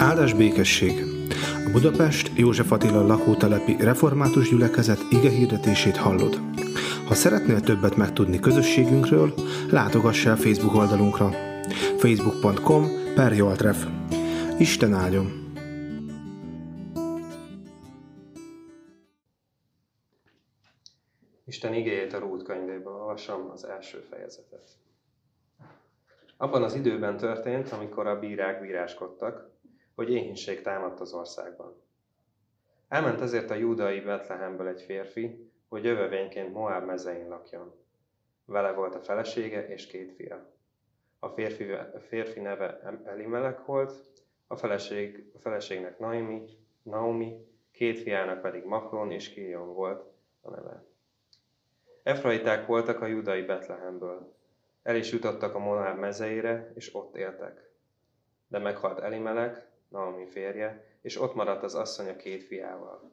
Áldás 0.00 0.34
békesség! 0.34 0.92
A 1.66 1.70
Budapest 1.72 2.38
József 2.38 2.72
Attila 2.72 3.06
lakótelepi 3.06 3.76
református 3.76 4.48
gyülekezet 4.48 4.98
ige 5.10 5.30
hirdetését 5.30 5.96
hallod. 5.96 6.34
Ha 7.08 7.14
szeretnél 7.14 7.60
többet 7.60 7.96
megtudni 7.96 8.38
közösségünkről, 8.40 9.34
látogass 9.70 10.26
el 10.26 10.36
Facebook 10.36 10.74
oldalunkra. 10.74 11.30
facebook.com 11.98 12.86
per 13.14 13.32
Joltref. 13.32 13.86
Isten 14.58 14.94
áldjon! 14.94 15.54
Isten 21.44 21.74
igéjét 21.74 22.12
a 22.12 22.18
Rút 22.18 22.42
könyvéből 22.42 22.92
olvasom 22.92 23.50
az 23.52 23.64
első 23.64 23.98
fejezetet. 24.10 24.68
Abban 26.36 26.62
az 26.62 26.74
időben 26.74 27.16
történt, 27.16 27.72
amikor 27.72 28.06
a 28.06 28.18
bírák 28.18 28.60
bíráskodtak, 28.60 29.58
hogy 29.94 30.10
éhínség 30.10 30.62
támadt 30.62 31.00
az 31.00 31.12
országban. 31.12 31.74
Elment 32.88 33.20
ezért 33.20 33.50
a 33.50 33.54
júdai 33.54 34.00
Betlehemből 34.00 34.68
egy 34.68 34.80
férfi, 34.80 35.50
hogy 35.68 35.84
jövevényként 35.84 36.52
Moab 36.52 36.84
mezein 36.84 37.28
lakjon. 37.28 37.74
Vele 38.44 38.72
volt 38.72 38.94
a 38.94 39.00
felesége 39.00 39.68
és 39.68 39.86
két 39.86 40.12
fia. 40.12 40.50
A 41.18 41.28
férfi, 41.28 41.70
a 41.70 42.00
férfi 42.00 42.40
neve 42.40 43.00
Elimelek 43.04 43.64
volt, 43.64 43.92
a, 44.46 44.56
feleség, 44.56 45.30
a 45.34 45.38
feleségnek 45.38 45.98
Naomi, 45.98 46.42
Naomi, 46.82 47.46
két 47.70 47.98
fiának 47.98 48.40
pedig 48.40 48.64
Mahlon 48.64 49.10
és 49.10 49.28
Kilion 49.28 49.74
volt 49.74 50.04
a 50.40 50.50
neve. 50.50 50.84
Efraiták 52.02 52.66
voltak 52.66 53.00
a 53.00 53.06
judai 53.06 53.42
Betlehemből. 53.42 54.34
El 54.82 54.96
is 54.96 55.12
jutottak 55.12 55.54
a 55.54 55.58
Moab 55.58 55.98
mezeire, 55.98 56.72
és 56.74 56.94
ott 56.94 57.16
éltek. 57.16 57.70
De 58.48 58.58
meghalt 58.58 58.98
Elimelek, 58.98 59.69
Naomi 59.90 60.26
férje, 60.26 60.84
és 61.00 61.20
ott 61.20 61.34
maradt 61.34 61.62
az 61.62 61.74
asszony 61.74 62.08
a 62.08 62.16
két 62.16 62.44
fiával. 62.44 63.10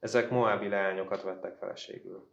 Ezek 0.00 0.30
moábi 0.30 0.68
leányokat 0.68 1.22
vettek 1.22 1.56
feleségül. 1.56 2.28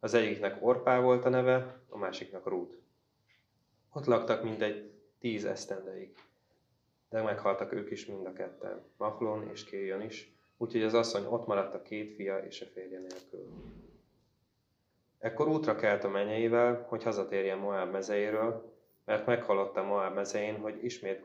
Az 0.00 0.14
egyiknek 0.14 0.56
Orpá 0.60 1.00
volt 1.00 1.24
a 1.24 1.28
neve, 1.28 1.80
a 1.88 1.98
másiknak 1.98 2.46
Rút. 2.46 2.78
Ott 3.92 4.04
laktak 4.04 4.42
mindegy 4.42 4.90
tíz 5.18 5.44
esztendeig, 5.44 6.14
de 7.08 7.22
meghaltak 7.22 7.72
ők 7.72 7.90
is 7.90 8.06
mind 8.06 8.26
a 8.26 8.32
ketten, 8.32 8.84
Mahlon 8.96 9.50
és 9.50 9.64
Kérion 9.64 10.02
is, 10.02 10.34
úgyhogy 10.56 10.82
az 10.82 10.94
asszony 10.94 11.24
ott 11.24 11.46
maradt 11.46 11.74
a 11.74 11.82
két 11.82 12.14
fia 12.14 12.38
és 12.38 12.60
a 12.60 12.66
férje 12.66 12.98
nélkül. 12.98 13.48
Ekkor 15.18 15.48
útra 15.48 15.76
kelt 15.76 16.04
a 16.04 16.08
menyeivel, 16.08 16.86
hogy 16.88 17.02
hazatérjen 17.02 17.58
Moab 17.58 17.90
mezeiről, 17.92 18.75
mert 19.06 19.26
meghallotta 19.26 19.82
Moab 19.82 20.14
mezején, 20.14 20.56
hogy 20.60 20.84
ismét 20.84 21.22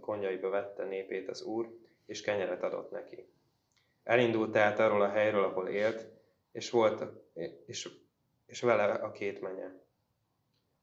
gondjaiba 0.00 0.48
vette 0.48 0.84
népét 0.84 1.28
az 1.28 1.42
Úr, 1.42 1.68
és 2.06 2.20
kenyeret 2.20 2.62
adott 2.62 2.90
neki. 2.90 3.28
Elindult 4.02 4.52
tehát 4.52 4.78
arról 4.78 5.02
a 5.02 5.08
helyről, 5.08 5.44
ahol 5.44 5.68
élt, 5.68 6.06
és 6.52 6.70
volt, 6.70 7.04
és, 7.66 7.88
és 8.46 8.60
vele 8.60 8.84
a 8.84 9.12
két 9.12 9.40
menye. 9.40 9.80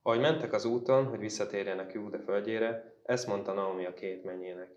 Ahogy 0.02 0.19
mentek 0.19 0.53
az 0.53 0.66
úton, 0.66 1.06
hogy 1.06 1.19
visszatérjenek 1.19 1.94
Júda 1.94 2.19
földjére, 2.19 2.94
ezt 3.03 3.28
mondta 3.28 3.53
Naomi 3.53 3.86
a 3.86 3.94
két 3.94 4.23
menjének. 4.23 4.72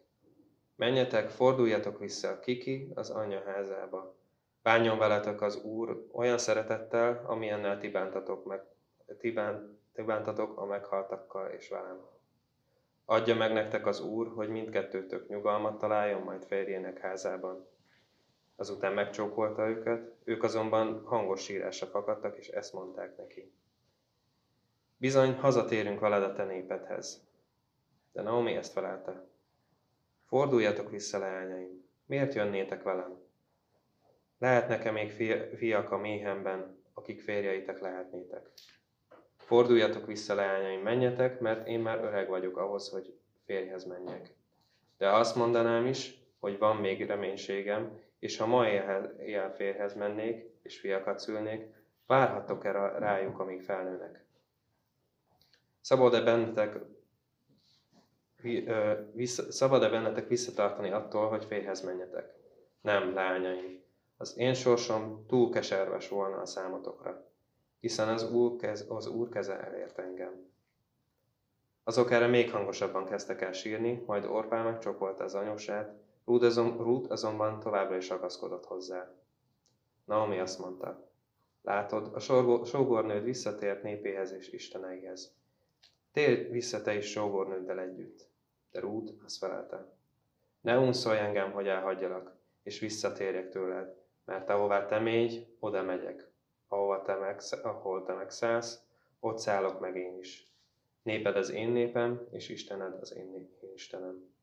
Menjetek, 0.76 1.30
forduljatok 1.30 1.98
vissza 1.98 2.28
a 2.28 2.38
Kiki 2.38 2.92
az 2.94 3.10
anya 3.10 3.42
házába. 3.46 4.16
Bánjon 4.62 4.98
veletek 4.98 5.40
az 5.40 5.62
Úr 5.62 6.06
olyan 6.12 6.38
szeretettel, 6.38 7.24
amilyennel 7.26 7.78
ti 7.78 7.88
bántatok, 7.88 8.44
meg, 8.44 8.62
ti, 9.18 9.30
bán, 9.30 9.81
ti 9.92 10.02
bántatok 10.02 10.58
a 10.58 10.64
meghaltakkal 10.64 11.50
és 11.50 11.68
velem. 11.68 12.00
Adja 13.04 13.34
meg 13.34 13.52
nektek 13.52 13.86
az 13.86 14.00
Úr, 14.00 14.28
hogy 14.34 14.48
mindkettőtök 14.48 15.28
nyugalmat 15.28 15.78
találjon 15.78 16.22
majd 16.22 16.44
férjének 16.44 16.98
házában. 16.98 17.66
Azután 18.56 18.92
megcsókolta 18.92 19.68
őket, 19.68 20.14
ők 20.24 20.42
azonban 20.42 21.04
hangos 21.04 21.42
sírásra 21.42 21.86
fakadtak, 21.86 22.36
és 22.38 22.48
ezt 22.48 22.72
mondták 22.72 23.16
neki. 23.16 23.52
Bizony, 24.96 25.34
hazatérünk 25.34 26.00
veled 26.00 26.22
a 26.22 26.32
te 26.32 26.44
népedhez. 26.44 27.26
De 28.12 28.22
Naomi 28.22 28.54
ezt 28.54 28.72
felelte. 28.72 29.26
Forduljatok 30.26 30.90
vissza, 30.90 31.18
leányaim. 31.18 31.84
Miért 32.06 32.34
jönnétek 32.34 32.82
velem? 32.82 33.20
Lehet 34.38 34.68
nekem 34.68 34.94
még 34.94 35.10
fiak 35.56 35.90
a 35.90 35.96
méhemben, 35.96 36.82
akik 36.94 37.20
férjeitek 37.20 37.80
lehetnétek. 37.80 38.50
Forduljatok 39.52 40.06
vissza, 40.06 40.34
leányaim, 40.34 40.80
menjetek, 40.80 41.40
mert 41.40 41.68
én 41.68 41.80
már 41.80 42.04
öreg 42.04 42.28
vagyok 42.28 42.56
ahhoz, 42.56 42.88
hogy 42.88 43.14
férjhez 43.44 43.84
menjek. 43.84 44.34
De 44.98 45.10
azt 45.10 45.36
mondanám 45.36 45.86
is, 45.86 46.24
hogy 46.40 46.58
van 46.58 46.76
még 46.76 47.06
reménységem, 47.06 47.98
és 48.18 48.36
ha 48.36 48.46
ma 48.46 48.68
éjjel 48.68 49.54
férhez 49.54 49.94
mennék, 49.94 50.50
és 50.62 50.78
fiakat 50.78 51.18
szülnék, 51.18 51.66
várhatok-e 52.06 52.72
rájuk, 52.98 53.38
amíg 53.38 53.62
felnőnek? 53.62 54.24
Szabad-e 55.80 56.20
bennetek, 56.20 56.78
szabad-e 59.48 59.88
bennetek 59.88 60.28
visszatartani 60.28 60.90
attól, 60.90 61.28
hogy 61.28 61.44
férhez 61.44 61.80
menjetek? 61.80 62.34
Nem, 62.80 63.14
lányaim. 63.14 63.82
Az 64.16 64.38
én 64.38 64.54
sorsom 64.54 65.24
túl 65.28 65.50
keserves 65.50 66.08
volna 66.08 66.36
a 66.36 66.46
számotokra, 66.46 67.31
hiszen 67.82 68.08
az 68.08 68.32
Úr, 68.32 68.56
kez, 68.56 68.86
az 68.88 69.06
úr 69.06 69.28
keze 69.28 69.60
elért 69.60 69.98
engem. 69.98 70.50
Azok 71.84 72.10
erre 72.10 72.26
még 72.26 72.50
hangosabban 72.50 73.04
kezdtek 73.04 73.40
el 73.40 73.52
sírni, 73.52 74.02
majd 74.06 74.24
Orpá 74.24 74.62
megcsokolta 74.62 75.24
az 75.24 75.34
anyósát, 75.34 75.94
Rút, 76.24 76.42
azon, 76.42 76.76
Rút 76.76 77.06
azonban 77.06 77.60
továbbra 77.60 77.96
is 77.96 78.08
ragaszkodott 78.08 78.66
hozzá. 78.66 79.14
Naomi 80.04 80.38
azt 80.38 80.58
mondta, 80.58 81.10
látod, 81.62 82.10
a 82.14 82.20
sógornőd 82.64 83.24
visszatért 83.24 83.82
népéhez 83.82 84.32
és 84.32 84.52
isteneihez. 84.52 85.34
Térj 86.12 86.50
vissza 86.50 86.82
te 86.82 86.96
is 86.96 87.10
sógornőddel 87.10 87.80
együtt. 87.80 88.28
De 88.70 88.80
Rút 88.80 89.12
azt 89.24 89.38
felelte, 89.38 89.92
ne 90.60 90.78
unszolj 90.78 91.18
engem, 91.18 91.52
hogy 91.52 91.66
elhagyjalak, 91.66 92.36
és 92.62 92.78
visszatérjek 92.78 93.48
tőled, 93.48 93.96
mert 94.24 94.50
ahová 94.50 94.86
te 94.86 94.98
mégy, 94.98 95.56
oda 95.58 95.82
megyek. 95.82 96.31
Ahova 96.72 97.02
te 97.02 97.14
megsz, 97.14 97.52
ahol 97.52 98.02
te 98.02 98.12
megszállsz, 98.12 98.82
ott 99.20 99.38
szállok 99.38 99.80
meg 99.80 99.96
én 99.96 100.18
is. 100.18 100.52
Néped 101.02 101.36
az 101.36 101.50
én 101.50 101.68
népem, 101.68 102.26
és 102.30 102.48
Istened 102.48 102.94
az 103.00 103.16
én, 103.16 103.34
én 103.34 103.72
Istenem. 103.74 104.34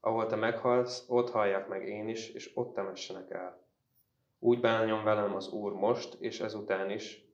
Ahol 0.00 0.26
te 0.26 0.36
meghalsz, 0.36 1.04
ott 1.08 1.30
halljak 1.30 1.68
meg 1.68 1.88
én 1.88 2.08
is, 2.08 2.28
és 2.28 2.50
ott 2.54 2.74
temessenek 2.74 3.30
el. 3.30 3.62
Úgy 4.38 4.60
bánjon 4.60 5.04
velem 5.04 5.34
az 5.34 5.48
Úr 5.52 5.72
most, 5.72 6.14
és 6.20 6.40
ezután 6.40 6.90
is, 6.90 7.24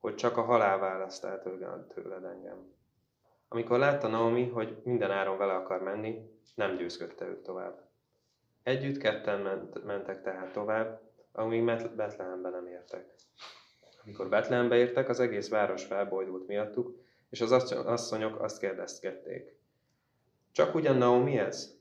hogy 0.00 0.14
csak 0.14 0.36
a 0.36 0.42
halál 0.42 0.78
választ 0.78 1.24
el 1.24 1.42
tőled 1.88 2.24
engem. 2.24 2.72
Amikor 3.48 3.78
látta 3.78 4.08
Naomi, 4.08 4.48
hogy 4.48 4.80
minden 4.84 5.10
áron 5.10 5.38
vele 5.38 5.54
akar 5.54 5.82
menni, 5.82 6.30
nem 6.54 6.76
győzködte 6.76 7.26
őt 7.26 7.42
tovább. 7.42 7.88
Együtt 8.62 8.98
ketten 8.98 9.40
ment, 9.40 9.84
mentek 9.84 10.22
tehát 10.22 10.52
tovább, 10.52 11.11
amíg 11.32 11.64
Betlehembe 11.96 12.50
nem 12.50 12.66
értek. 12.66 13.14
Amikor 14.04 14.28
Betlehembe 14.28 14.76
értek, 14.76 15.08
az 15.08 15.20
egész 15.20 15.48
város 15.48 15.84
felbojdult 15.84 16.46
miattuk, 16.46 17.00
és 17.30 17.40
az 17.40 17.52
asszonyok 17.72 18.40
azt 18.40 18.58
kérdezgették. 18.58 19.56
Csak 20.52 20.74
ugyan 20.74 20.96
Naomi 20.96 21.38
ez? 21.38 21.80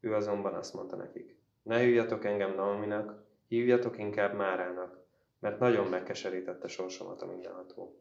Ő 0.00 0.14
azonban 0.14 0.54
azt 0.54 0.74
mondta 0.74 0.96
nekik. 0.96 1.36
Ne 1.62 1.78
hívjatok 1.78 2.24
engem 2.24 2.54
Naominak, 2.54 3.24
hívjatok 3.48 3.98
inkább 3.98 4.34
Márának, 4.34 5.04
mert 5.38 5.58
nagyon 5.58 5.86
megkeserítette 5.86 6.68
sorsomat 6.68 7.22
a 7.22 7.26
mindenható. 7.26 8.00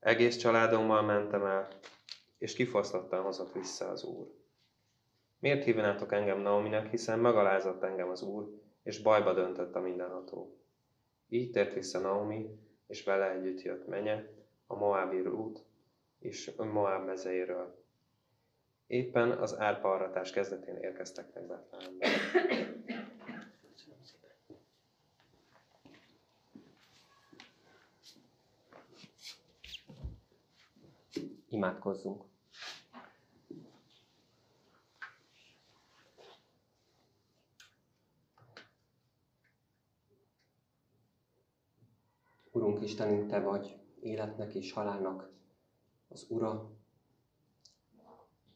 Egész 0.00 0.36
családommal 0.36 1.02
mentem 1.02 1.44
el, 1.44 1.68
és 2.38 2.54
kifosztottan 2.54 3.22
hozott 3.22 3.52
vissza 3.52 3.88
az 3.88 4.04
Úr. 4.04 4.26
Miért 5.38 5.64
hívnátok 5.64 6.12
engem 6.12 6.40
Naominak, 6.40 6.86
hiszen 6.86 7.18
megalázott 7.18 7.82
engem 7.82 8.08
az 8.08 8.22
Úr, 8.22 8.62
és 8.84 9.02
bajba 9.02 9.34
döntött 9.34 9.74
a 9.74 9.80
mindenható. 9.80 10.58
Így 11.28 11.50
tért 11.50 11.74
vissza 11.74 11.98
Naomi, 11.98 12.58
és 12.86 13.04
vele 13.04 13.30
együtt 13.30 13.62
jött 13.62 13.86
menye, 13.86 14.28
a 14.66 14.76
Moábi 14.76 15.20
út, 15.20 15.64
és 16.18 16.52
Moab 16.56 17.04
mezeiről. 17.04 17.82
Éppen 18.86 19.30
az 19.30 19.58
árpa 19.58 19.88
kezdetén 20.32 20.76
érkeztek 20.76 21.34
meg 21.34 21.46
Betlehembe. 21.46 22.08
Imádkozzunk! 31.48 32.33
Urunk 42.54 42.82
Istenünk, 42.82 43.30
Te 43.30 43.40
vagy 43.40 43.78
életnek 44.00 44.54
és 44.54 44.72
halálnak 44.72 45.30
az 46.08 46.26
Ura. 46.28 46.70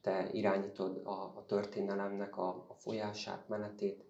te 0.00 0.30
irányítod 0.32 1.06
a, 1.06 1.36
a 1.36 1.44
történelemnek 1.46 2.36
a, 2.36 2.64
a 2.68 2.74
folyását, 2.74 3.48
menetét, 3.48 4.04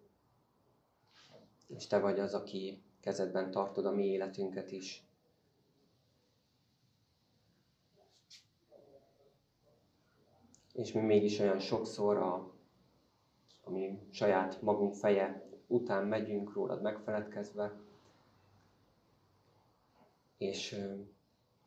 és 1.67 1.87
te 1.87 1.99
vagy 1.99 2.19
az, 2.19 2.35
aki 2.35 2.83
kezedben 3.01 3.51
tartod 3.51 3.87
a 3.87 3.91
mi 3.91 4.05
életünket 4.05 4.71
is. 4.71 5.07
És 10.73 10.93
mi 10.93 11.01
mégis 11.01 11.39
olyan 11.39 11.61
sokszor 11.61 12.17
a, 12.17 12.55
a 13.61 13.71
mi 13.71 14.09
saját 14.11 14.63
magunk 14.63 14.95
feje 14.95 15.49
után 15.67 16.07
megyünk 16.07 16.53
rólad 16.53 16.83
megfeledkezve, 16.83 17.87
és, 20.39 20.77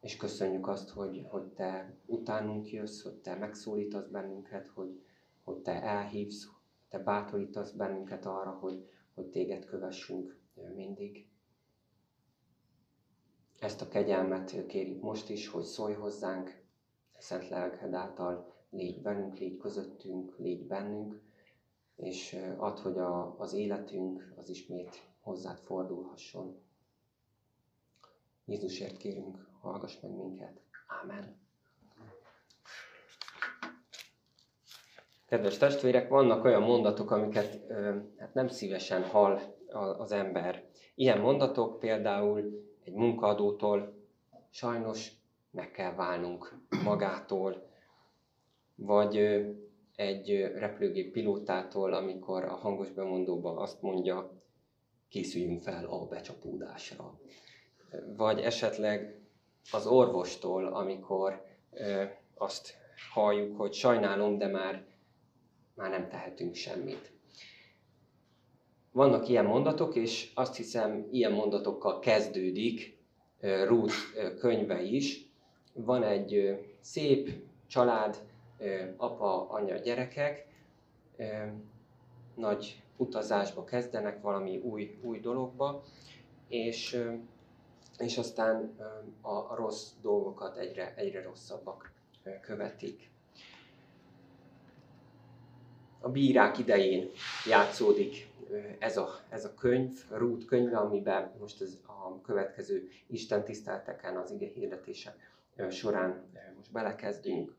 és 0.01 0.17
köszönjük 0.17 0.67
azt, 0.67 0.89
hogy, 0.89 1.25
hogy 1.29 1.47
te 1.47 1.97
utánunk 2.05 2.71
jössz, 2.71 3.01
hogy 3.01 3.15
te 3.15 3.35
megszólítasz 3.35 4.07
bennünket, 4.07 4.67
hogy, 4.67 5.01
hogy 5.43 5.57
te 5.57 5.81
elhívsz, 5.81 6.47
te 6.89 6.99
bátorítasz 6.99 7.71
bennünket 7.71 8.25
arra, 8.25 8.51
hogy, 8.51 8.89
hogy 9.13 9.25
téged 9.25 9.65
kövessünk 9.65 10.39
mindig. 10.75 11.29
Ezt 13.59 13.81
a 13.81 13.87
kegyelmet 13.87 14.65
kérjük 14.65 15.01
most 15.01 15.29
is, 15.29 15.47
hogy 15.47 15.63
szólj 15.63 15.93
hozzánk, 15.93 16.59
Szent 17.17 17.49
Lelked 17.49 17.93
által 17.93 18.53
légy 18.69 19.01
velünk, 19.01 19.37
légy 19.37 19.57
közöttünk, 19.57 20.37
légy 20.37 20.67
bennünk, 20.67 21.21
és 21.95 22.37
add, 22.57 22.77
hogy 22.79 22.97
a, 22.97 23.39
az 23.39 23.53
életünk 23.53 24.33
az 24.35 24.49
ismét 24.49 25.09
hozzád 25.19 25.57
fordulhasson. 25.57 26.59
Jézusért 28.45 28.97
kérünk, 28.97 29.47
hallgass 29.61 29.99
meg 30.01 30.11
minket. 30.11 30.61
Ámen. 30.87 31.39
Kedves 35.25 35.57
testvérek, 35.57 36.09
vannak 36.09 36.43
olyan 36.43 36.61
mondatok, 36.61 37.11
amiket 37.11 37.61
ö, 37.67 37.97
hát 38.17 38.33
nem 38.33 38.47
szívesen 38.47 39.03
hall 39.03 39.39
az 39.97 40.11
ember. 40.11 40.65
Ilyen 40.95 41.19
mondatok 41.19 41.79
például 41.79 42.65
egy 42.83 42.93
munkaadótól 42.93 43.93
sajnos 44.49 45.11
meg 45.51 45.71
kell 45.71 45.93
válnunk 45.93 46.59
magától, 46.83 47.69
vagy 48.75 49.17
egy 49.95 50.41
repülőgép 50.55 51.11
pilótától, 51.11 51.93
amikor 51.93 52.43
a 52.43 52.55
hangos 52.55 52.91
bemondóban 52.91 53.57
azt 53.57 53.81
mondja, 53.81 54.31
készüljünk 55.09 55.61
fel 55.61 55.85
a 55.85 56.05
becsapódásra. 56.05 57.19
Vagy 58.17 58.39
esetleg 58.39 59.19
az 59.71 59.87
orvostól, 59.87 60.65
amikor 60.65 61.45
azt 62.35 62.77
halljuk, 63.13 63.57
hogy 63.57 63.73
sajnálom, 63.73 64.37
de 64.37 64.47
már, 64.47 64.85
már 65.73 65.89
nem 65.89 66.09
tehetünk 66.09 66.55
semmit. 66.55 67.11
Vannak 68.91 69.27
ilyen 69.27 69.45
mondatok, 69.45 69.95
és 69.95 70.31
azt 70.33 70.55
hiszem, 70.55 71.07
ilyen 71.11 71.31
mondatokkal 71.31 71.99
kezdődik 71.99 72.97
Ruth 73.67 73.95
könyve 74.39 74.81
is. 74.81 75.25
Van 75.73 76.03
egy 76.03 76.59
szép 76.79 77.29
család, 77.67 78.17
apa, 78.97 79.49
anya, 79.49 79.75
gyerekek, 79.77 80.47
nagy 82.35 82.81
utazásba 82.97 83.63
kezdenek, 83.63 84.21
valami 84.21 84.57
új, 84.57 84.99
új 85.01 85.19
dologba, 85.19 85.83
és, 86.47 86.97
és 88.01 88.17
aztán 88.17 88.77
a 89.21 89.55
rossz 89.55 89.91
dolgokat 90.01 90.57
egyre, 90.57 90.93
egyre 90.95 91.21
rosszabbak 91.21 91.91
követik. 92.41 93.09
A 95.99 96.09
bírák 96.09 96.57
idején 96.57 97.09
játszódik 97.47 98.29
ez 98.79 98.97
a, 98.97 99.19
ez 99.29 99.45
a 99.45 99.53
könyv, 99.53 99.91
Rút 100.09 100.45
könyve, 100.45 100.77
amiben 100.77 101.31
most 101.39 101.61
az, 101.61 101.79
a 101.85 102.21
következő 102.21 102.89
Isten 103.07 103.43
tisztelteken 103.43 104.17
az 104.17 104.31
ige 104.31 104.47
hirdetése 104.47 105.15
során 105.69 106.23
most 106.55 106.71
belekezdünk. 106.71 107.53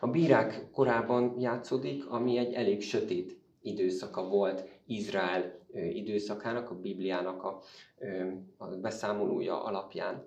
A 0.00 0.06
bírák 0.06 0.70
korában 0.72 1.40
játszódik, 1.40 2.06
ami 2.06 2.36
egy 2.36 2.52
elég 2.52 2.82
sötét 2.82 3.38
időszaka 3.62 4.28
volt 4.28 4.68
Izrael 4.86 5.57
időszakának, 5.72 6.70
a 6.70 6.80
Bibliának 6.80 7.42
a, 7.42 7.60
a 8.56 8.66
beszámolója 8.66 9.64
alapján. 9.64 10.26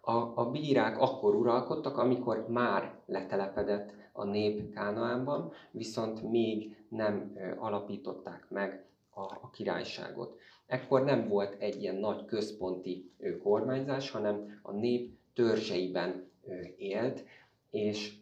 A, 0.00 0.12
a 0.34 0.50
bírák 0.50 0.98
akkor 0.98 1.34
uralkodtak, 1.34 1.98
amikor 1.98 2.48
már 2.48 3.00
letelepedett 3.06 3.94
a 4.12 4.24
nép 4.24 4.74
Kánaánban, 4.74 5.52
viszont 5.70 6.30
még 6.30 6.84
nem 6.88 7.36
alapították 7.58 8.46
meg 8.50 8.86
a, 9.10 9.20
a 9.20 9.50
királyságot. 9.52 10.38
Ekkor 10.66 11.04
nem 11.04 11.28
volt 11.28 11.54
egy 11.58 11.82
ilyen 11.82 11.94
nagy 11.94 12.24
központi 12.24 13.10
kormányzás, 13.42 14.10
hanem 14.10 14.60
a 14.62 14.72
nép 14.72 15.18
törzseiben 15.34 16.30
élt, 16.76 17.24
és, 17.70 18.16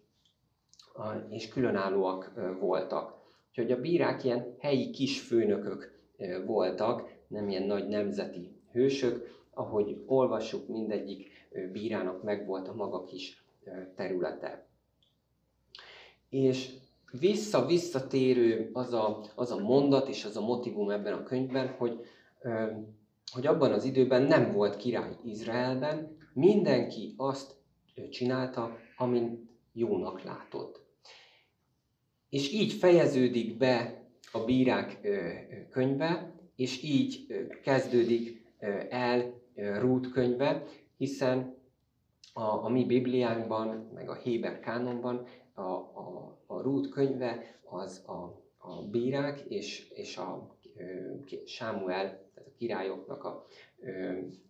és 1.28 1.48
különállóak 1.48 2.32
voltak. 2.60 3.23
Úgyhogy 3.56 3.72
a 3.72 3.80
bírák 3.80 4.24
ilyen 4.24 4.54
helyi 4.58 4.90
kis 4.90 5.20
főnökök 5.20 6.00
voltak, 6.46 7.10
nem 7.28 7.48
ilyen 7.48 7.62
nagy 7.62 7.88
nemzeti 7.88 8.50
hősök, 8.72 9.42
ahogy 9.50 10.02
olvassuk, 10.06 10.68
mindegyik 10.68 11.30
bírának 11.72 12.22
megvolt 12.22 12.68
a 12.68 12.74
maga 12.74 13.04
kis 13.04 13.44
területe. 13.96 14.66
És 16.28 16.70
vissza-visszatérő 17.18 18.70
az 18.72 18.92
a, 18.92 19.20
az 19.34 19.50
a 19.50 19.58
mondat 19.58 20.08
és 20.08 20.24
az 20.24 20.36
a 20.36 20.44
motivum 20.44 20.90
ebben 20.90 21.12
a 21.12 21.22
könyvben, 21.22 21.68
hogy, 21.68 22.00
hogy 23.32 23.46
abban 23.46 23.72
az 23.72 23.84
időben 23.84 24.22
nem 24.22 24.52
volt 24.52 24.76
király 24.76 25.16
Izraelben, 25.24 26.16
mindenki 26.32 27.14
azt 27.16 27.56
csinálta, 28.10 28.76
amint 28.96 29.50
jónak 29.72 30.22
látott. 30.22 30.83
És 32.34 32.52
így 32.52 32.72
fejeződik 32.72 33.56
be 33.56 34.02
a 34.32 34.44
bírák 34.44 35.00
könyve, 35.70 36.32
és 36.56 36.82
így 36.82 37.26
kezdődik 37.62 38.44
el 38.90 39.40
Rút 39.54 40.10
könyve, 40.10 40.64
hiszen 40.96 41.56
a, 42.32 42.42
a 42.42 42.68
mi 42.68 42.84
Bibliánkban, 42.84 43.90
meg 43.94 44.08
a 44.08 44.14
Héber 44.14 44.60
kánonban 44.60 45.26
a, 45.52 45.62
a, 45.62 46.38
a 46.46 46.60
Rút 46.60 46.88
könyve 46.88 47.60
az 47.64 48.02
a, 48.06 48.42
a 48.56 48.82
bírák 48.90 49.40
és, 49.40 49.90
és 49.94 50.16
a 50.16 50.56
Sámuel, 51.44 52.06
tehát 52.34 52.48
a 52.48 52.54
királyoknak 52.58 53.24
a 53.24 53.46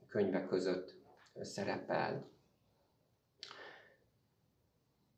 könyve 0.09 0.47
között 0.47 0.94
szerepel. 1.40 2.26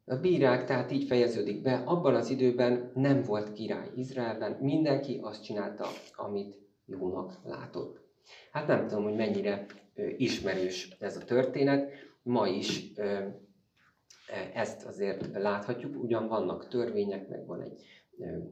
A 0.08 0.16
bírák 0.16 0.64
tehát 0.64 0.90
így 0.90 1.06
fejeződik 1.06 1.62
be, 1.62 1.82
abban 1.84 2.14
az 2.14 2.30
időben 2.30 2.90
nem 2.94 3.22
volt 3.22 3.52
király 3.52 3.90
Izraelben, 3.96 4.52
mindenki 4.52 5.18
azt 5.22 5.42
csinálta, 5.42 5.86
amit 6.14 6.58
jónak 6.84 7.40
látott. 7.44 8.00
Hát 8.52 8.66
nem 8.66 8.86
tudom, 8.86 9.04
hogy 9.04 9.16
mennyire 9.16 9.66
ismerős 10.16 10.96
ez 11.00 11.16
a 11.16 11.24
történet, 11.24 11.90
ma 12.22 12.46
is 12.48 12.92
ezt 14.54 14.86
azért 14.86 15.32
láthatjuk, 15.32 16.02
ugyan 16.02 16.28
vannak 16.28 16.68
törvények, 16.68 17.28
meg 17.28 17.46
van 17.46 17.60
egy 17.60 17.80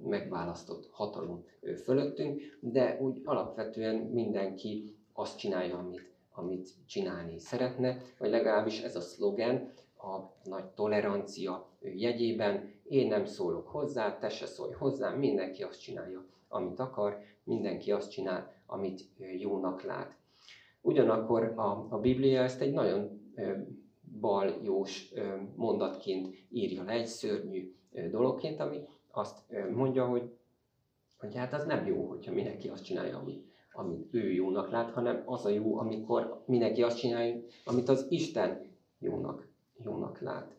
megválasztott 0.04 0.88
hatalom 0.90 1.44
fölöttünk, 1.82 2.40
de 2.60 2.98
úgy 3.00 3.20
alapvetően 3.24 3.94
mindenki 3.96 4.96
azt 5.12 5.38
csinálja, 5.38 5.78
amit, 5.78 6.12
amit 6.30 6.68
csinálni 6.86 7.38
szeretne, 7.38 7.96
vagy 8.18 8.30
legalábbis 8.30 8.80
ez 8.80 8.96
a 8.96 9.00
szlogen, 9.00 9.72
a 10.04 10.34
nagy 10.44 10.64
tolerancia 10.64 11.66
jegyében, 11.80 12.72
én 12.88 13.08
nem 13.08 13.24
szólok 13.24 13.68
hozzá, 13.68 14.18
te 14.18 14.28
se 14.28 14.46
szólj 14.46 14.72
hozzá, 14.72 15.10
mindenki 15.10 15.62
azt 15.62 15.80
csinálja, 15.80 16.24
amit 16.48 16.78
akar, 16.78 17.18
mindenki 17.44 17.92
azt 17.92 18.10
csinál, 18.10 18.52
amit 18.66 19.08
jónak 19.38 19.82
lát. 19.82 20.16
Ugyanakkor 20.80 21.52
a, 21.56 21.86
a 21.88 21.98
Biblia 21.98 22.42
ezt 22.42 22.60
egy 22.60 22.72
nagyon 22.72 23.20
baljós 24.20 25.12
mondatként 25.56 26.34
írja 26.50 26.82
le, 26.82 26.92
egy 26.92 27.06
szörnyű 27.06 27.74
dologként, 28.10 28.60
ami 28.60 28.80
azt 29.10 29.38
mondja, 29.74 30.06
hogy, 30.06 30.30
hogy 31.18 31.34
hát 31.34 31.52
az 31.52 31.64
nem 31.64 31.86
jó, 31.86 32.08
hogyha 32.08 32.32
mindenki 32.32 32.68
azt 32.68 32.84
csinálja, 32.84 33.18
amit, 33.18 33.52
amit 33.72 34.14
ő 34.14 34.32
jónak 34.32 34.70
lát, 34.70 34.90
hanem 34.90 35.22
az 35.26 35.44
a 35.44 35.48
jó, 35.48 35.78
amikor 35.78 36.42
mindenki 36.46 36.82
azt 36.82 36.98
csinálja, 36.98 37.40
amit 37.64 37.88
az 37.88 38.06
Isten 38.08 38.72
jónak 38.98 39.53
jónak 39.82 40.20
lát. 40.20 40.56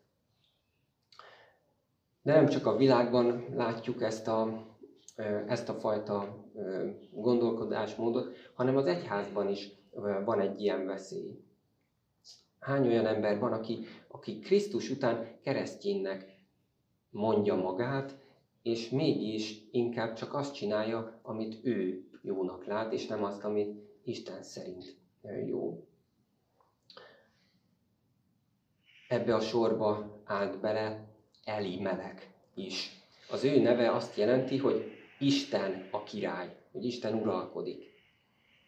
De 2.21 2.33
nem 2.33 2.47
csak 2.47 2.65
a 2.65 2.75
világban 2.75 3.45
látjuk 3.53 4.01
ezt 4.01 4.27
a, 4.27 4.65
ezt 5.47 5.69
a 5.69 5.73
fajta 5.73 6.45
gondolkodásmódot, 7.11 8.35
hanem 8.53 8.77
az 8.77 8.85
egyházban 8.85 9.49
is 9.49 9.71
van 10.25 10.39
egy 10.39 10.61
ilyen 10.61 10.85
veszély. 10.85 11.43
Hány 12.59 12.87
olyan 12.87 13.05
ember 13.05 13.39
van, 13.39 13.53
aki, 13.53 13.85
aki 14.07 14.39
Krisztus 14.39 14.89
után 14.89 15.39
kereszténynek 15.41 16.39
mondja 17.09 17.55
magát, 17.55 18.17
és 18.61 18.89
mégis 18.89 19.61
inkább 19.71 20.13
csak 20.13 20.33
azt 20.33 20.53
csinálja, 20.53 21.19
amit 21.21 21.59
ő 21.63 22.07
jónak 22.21 22.65
lát, 22.65 22.93
és 22.93 23.07
nem 23.07 23.23
azt, 23.23 23.43
amit 23.43 23.83
Isten 24.03 24.43
szerint 24.43 24.95
jó. 25.45 25.87
Ebbe 29.07 29.35
a 29.35 29.39
sorba 29.39 30.21
állt 30.23 30.59
bele 30.59 31.05
Eli 31.43 31.79
Melek 31.79 32.29
is. 32.55 32.89
Az 33.29 33.43
ő 33.43 33.61
neve 33.61 33.91
azt 33.91 34.17
jelenti, 34.17 34.57
hogy 34.57 34.91
Isten 35.19 35.87
a 35.91 36.03
király, 36.03 36.55
hogy 36.71 36.85
Isten 36.85 37.13
uralkodik. 37.13 37.93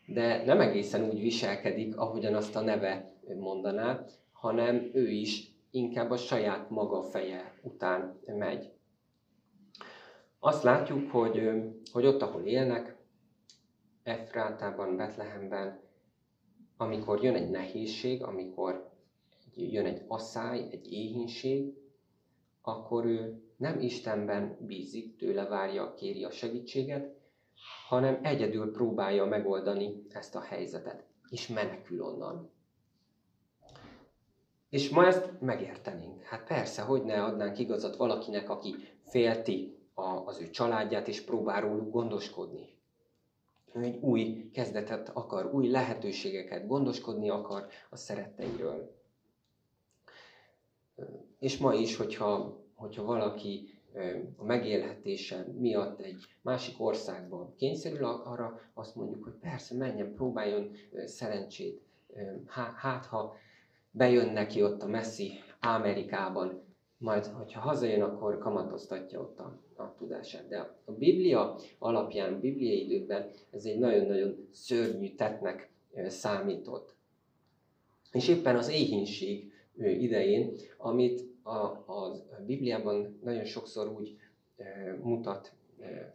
De 0.06 0.46
nem 0.46 0.60
egészen 0.60 1.04
úgy 1.10 1.22
viselkedik, 1.22 1.98
ahogyan 1.98 2.36
azt 2.36 2.56
a 2.56 2.62
neve 2.62 3.14
mondaná, 3.40 4.06
hanem 4.32 4.90
ő 4.94 5.10
is 5.10 5.52
inkább 5.72 6.12
a 6.12 6.18
saját 6.18 6.70
maga 6.70 7.02
feje 7.02 7.54
után 7.62 8.20
megy. 8.26 8.72
Azt 10.40 10.64
látjuk, 10.64 11.12
hogy, 11.12 11.52
hogy 11.92 12.06
ott, 12.06 12.22
ahol 12.22 12.42
élnek, 12.42 12.96
Efrátában, 14.04 14.96
Betlehemben, 14.96 15.80
amikor 16.78 17.24
jön 17.24 17.36
egy 17.36 17.50
nehézség, 17.50 18.24
amikor 18.24 18.87
jön 19.58 19.86
egy 19.86 20.02
asszály, 20.08 20.68
egy 20.72 20.92
éhínség, 20.92 21.74
akkor 22.62 23.06
ő 23.06 23.42
nem 23.58 23.80
Istenben 23.80 24.58
bízik, 24.60 25.16
tőle 25.16 25.46
várja, 25.48 25.94
kéri 25.94 26.24
a 26.24 26.32
segítséget, 26.32 27.16
hanem 27.88 28.20
egyedül 28.24 28.72
próbálja 28.72 29.26
megoldani 29.26 30.06
ezt 30.10 30.36
a 30.36 30.42
helyzetet, 30.42 31.06
és 31.30 31.48
menekül 31.48 32.02
onnan. 32.02 32.52
És 34.70 34.90
ma 34.90 35.06
ezt 35.06 35.32
megértenénk. 35.40 36.22
Hát 36.22 36.48
persze, 36.48 36.82
hogy 36.82 37.04
ne 37.04 37.24
adnánk 37.24 37.60
igazat 37.60 37.96
valakinek, 37.96 38.50
aki 38.50 38.76
félti 39.04 39.78
az 40.26 40.42
ő 40.42 40.50
családját, 40.50 41.08
és 41.08 41.22
próbál 41.22 41.62
róluk 41.62 41.92
gondoskodni. 41.92 42.76
Ő 43.74 43.82
egy 43.82 43.98
új 43.98 44.50
kezdetet 44.54 45.10
akar, 45.14 45.54
új 45.54 45.68
lehetőségeket, 45.68 46.68
gondoskodni 46.68 47.30
akar 47.30 47.68
a 47.90 47.96
szeretteiről. 47.96 48.97
És 51.40 51.58
ma 51.58 51.74
is, 51.74 51.96
hogyha, 51.96 52.58
hogyha 52.76 53.04
valaki 53.04 53.70
a 54.38 54.44
megélhetése 54.44 55.46
miatt 55.58 56.00
egy 56.00 56.16
másik 56.42 56.82
országban 56.82 57.54
kényszerül 57.56 58.06
arra, 58.06 58.62
azt 58.74 58.96
mondjuk, 58.96 59.24
hogy 59.24 59.34
persze 59.34 59.76
menjen, 59.76 60.14
próbáljon 60.14 60.72
szerencsét. 61.06 61.82
Hát, 62.76 63.06
ha 63.06 63.36
bejön 63.92 64.34
neki 64.34 64.64
ott 64.64 64.82
a 64.82 64.88
messzi 64.88 65.32
Amerikában, 65.60 66.66
majd, 66.98 67.26
hogyha 67.26 67.60
hazajön, 67.60 68.02
akkor 68.02 68.38
kamatoztatja 68.38 69.20
ott 69.20 69.40
a, 69.40 69.60
a 69.76 69.96
tudását. 69.98 70.48
De 70.48 70.58
a 70.86 70.92
Biblia 70.92 71.56
alapján, 71.80 72.34
a 72.34 72.40
bibliai 72.40 72.84
időkben 72.84 73.30
ez 73.52 73.66
egy 73.66 73.80
nagyon-nagyon 73.80 74.48
szörnyű 74.52 75.16
tettnek 75.16 75.70
számított. 76.08 76.96
És 78.12 78.28
éppen 78.28 78.56
az 78.56 78.70
éhínség 78.70 79.52
idején, 79.78 80.54
amit 80.78 81.26
a, 81.44 81.56
a 81.86 82.24
Bibliában 82.46 83.20
nagyon 83.24 83.46
sokszor 83.46 83.88
úgy 83.88 84.18
mutat, 85.02 85.52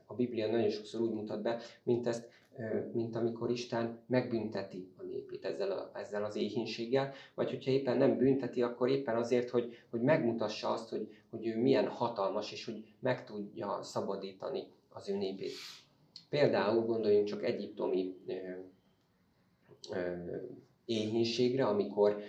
a 0.07 0.15
Biblia 0.15 0.51
nagyon 0.51 0.71
sokszor 0.71 1.01
úgy 1.01 1.13
mutat 1.13 1.43
be, 1.43 1.61
mint 1.83 2.07
ezt 2.07 2.31
mint 2.93 3.17
amikor 3.17 3.51
Isten 3.51 4.01
megbünteti 4.07 4.89
a 4.97 5.03
népét 5.03 5.45
ezzel, 5.45 5.71
a, 5.71 5.91
ezzel 5.95 6.25
az 6.25 6.37
éhínséggel, 6.37 7.13
vagy 7.35 7.51
hogyha 7.51 7.71
éppen 7.71 7.97
nem 7.97 8.17
bünteti, 8.17 8.63
akkor 8.63 8.89
éppen 8.89 9.17
azért, 9.17 9.51
hogy, 9.51 9.75
hogy 9.91 10.01
megmutassa 10.01 10.69
azt, 10.69 10.89
hogy, 10.89 11.09
hogy 11.31 11.47
ő 11.47 11.59
milyen 11.59 11.89
hatalmas, 11.89 12.53
és 12.53 12.65
hogy 12.65 12.85
meg 12.99 13.25
tudja 13.25 13.83
szabadítani 13.83 14.67
az 14.89 15.09
ő 15.09 15.17
népét. 15.17 15.53
Például 16.29 16.85
gondoljunk 16.85 17.27
csak 17.27 17.45
egyiptomi 17.45 18.17
ö, 18.27 18.33
ö, 19.91 20.37
éhínségre, 20.85 21.67
amikor 21.67 22.23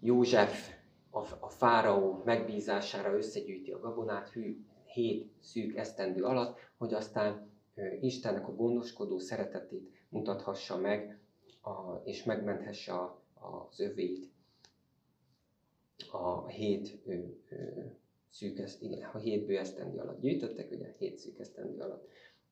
József 0.00 0.74
a, 1.10 1.18
a 1.40 1.48
fáraó 1.48 2.22
megbízására 2.24 3.16
összegyűjti 3.16 3.70
a 3.72 3.80
gabonát 3.80 4.28
hű, 4.28 4.64
hét 4.84 5.32
szűk 5.40 5.76
esztendő 5.76 6.24
alatt, 6.24 6.58
hogy 6.76 6.94
aztán 6.94 7.50
Istennek 8.00 8.48
a 8.48 8.54
gondoskodó 8.54 9.18
szeretetét 9.18 9.90
mutathassa 10.08 10.76
meg, 10.76 11.20
a, 11.62 12.00
és 12.04 12.24
megmenthesse 12.24 12.92
a, 12.92 13.22
az 13.34 13.80
övét 13.80 14.30
a 16.10 16.46
hét 16.46 16.98
ö, 17.04 17.14
ö, 17.48 17.80
szűk, 18.30 18.60
igen, 18.80 19.10
a 19.12 19.18
hét 19.18 19.46
bő 19.46 19.58
esztendő 19.58 19.98
alatt 19.98 20.20
gyűjtöttek, 20.20 20.70
ugye 20.70 20.94
hét 20.98 21.18
szűk 21.18 21.38
esztendő 21.38 21.80
alatt 21.80 22.08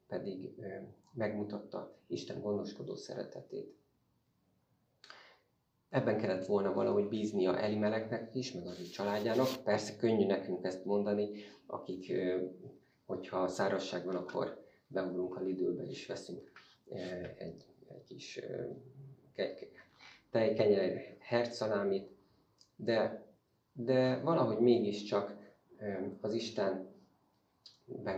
pedig 0.07 0.55
ö, 0.59 0.67
megmutatta 1.13 1.99
Isten 2.07 2.41
gondoskodó 2.41 2.95
szeretetét. 2.95 3.77
Ebben 5.95 6.19
kellett 6.19 6.47
volna 6.47 6.73
valahogy 6.73 7.09
bíznia 7.09 7.59
Elimeleknek 7.59 8.35
is, 8.35 8.53
meg 8.53 8.67
az 8.67 8.81
ő 8.81 8.83
családjának. 8.83 9.49
Persze 9.65 9.97
könnyű 9.97 10.27
nekünk 10.27 10.65
ezt 10.65 10.85
mondani, 10.85 11.31
akik, 11.67 12.13
hogyha 13.05 13.49
szárazság 13.49 14.05
van, 14.05 14.17
akkor 14.17 14.65
beugrunk 14.87 15.37
a 15.37 15.41
Lidlbe 15.41 15.83
és 15.83 16.07
veszünk 16.07 16.53
egy, 17.39 17.65
egy 17.89 18.05
kis 18.07 18.41
tejkenyer 20.31 21.17
hercszalámit, 21.19 22.09
de, 22.77 23.27
de 23.73 24.21
valahogy 24.21 24.59
mégiscsak 24.59 25.37
az 26.21 26.35
Istenben 26.35 26.85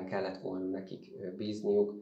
kellett 0.07 0.41
volna 0.41 0.65
nekik 0.65 1.11
bízniuk, 1.37 1.95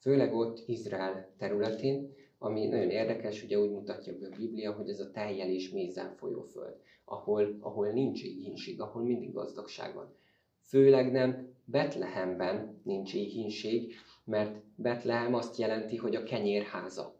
főleg 0.00 0.34
ott 0.34 0.68
Izrael 0.68 1.28
területén, 1.38 2.14
ami 2.44 2.66
nagyon 2.66 2.90
érdekes, 2.90 3.42
ugye 3.42 3.58
úgy 3.58 3.70
mutatja 3.70 4.18
be 4.18 4.26
a 4.26 4.36
Biblia, 4.36 4.72
hogy 4.72 4.88
ez 4.88 5.00
a 5.00 5.10
teljel 5.10 5.48
és 5.48 5.70
mézen 5.70 6.14
folyó 6.16 6.42
föld, 6.42 6.76
ahol, 7.04 7.56
ahol 7.60 7.88
nincs 7.88 8.22
éhínség, 8.22 8.80
ahol 8.80 9.02
mindig 9.02 9.32
gazdagság 9.32 9.94
van. 9.94 10.14
Főleg 10.60 11.12
nem 11.12 11.54
Betlehemben 11.64 12.80
nincs 12.82 13.14
éhínség, 13.14 13.94
mert 14.24 14.56
Betlehem 14.76 15.34
azt 15.34 15.56
jelenti, 15.58 15.96
hogy 15.96 16.14
a 16.14 16.22
kenyérháza. 16.22 17.14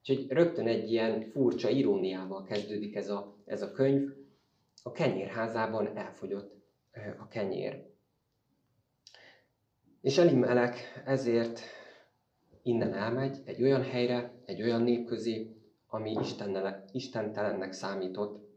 Úgyhogy 0.00 0.26
rögtön 0.28 0.66
egy 0.66 0.90
ilyen 0.90 1.30
furcsa 1.30 1.68
iróniával 1.68 2.42
kezdődik 2.42 2.94
ez 2.96 3.08
a, 3.08 3.36
ez 3.44 3.62
a 3.62 3.72
könyv. 3.72 4.12
A 4.82 4.92
kenyérházában 4.92 5.96
elfogyott 5.96 6.54
a 7.18 7.28
kenyér. 7.28 7.82
És 10.00 10.18
Elimelek 10.18 11.02
ezért 11.04 11.60
innen 12.64 12.94
elmegy 12.94 13.38
egy 13.44 13.62
olyan 13.62 13.82
helyre, 13.82 14.32
egy 14.44 14.62
olyan 14.62 14.82
nép 14.82 15.06
közé, 15.06 15.56
ami 15.86 16.16
istentelennek 16.92 17.72
számított 17.72 18.48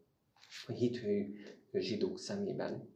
a 0.68 0.72
hithű 0.72 1.36
zsidók 1.74 2.20
szemében. 2.20 2.96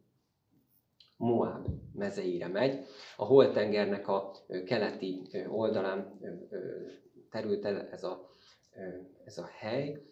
Moab 1.16 1.66
mezeire 1.94 2.48
megy. 2.48 2.84
A 3.16 3.24
Holtengernek 3.24 4.08
a 4.08 4.32
keleti 4.66 5.28
oldalán 5.48 6.20
terült 7.30 7.64
el 7.64 7.88
ez 7.88 8.04
a, 8.04 8.34
ez 9.24 9.38
a 9.38 9.48
hely, 9.58 10.02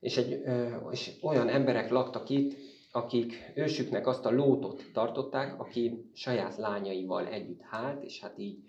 és, 0.00 0.16
egy, 0.16 0.42
és 0.90 1.18
olyan 1.22 1.48
emberek 1.48 1.90
laktak 1.90 2.28
itt, 2.28 2.56
akik 2.92 3.52
ősüknek 3.54 4.06
azt 4.06 4.24
a 4.24 4.30
lótot 4.30 4.82
tartották, 4.92 5.60
aki 5.60 6.10
saját 6.12 6.56
lányaival 6.56 7.26
együtt 7.26 7.60
hált, 7.60 8.04
és 8.04 8.20
hát 8.20 8.38
így 8.38 8.64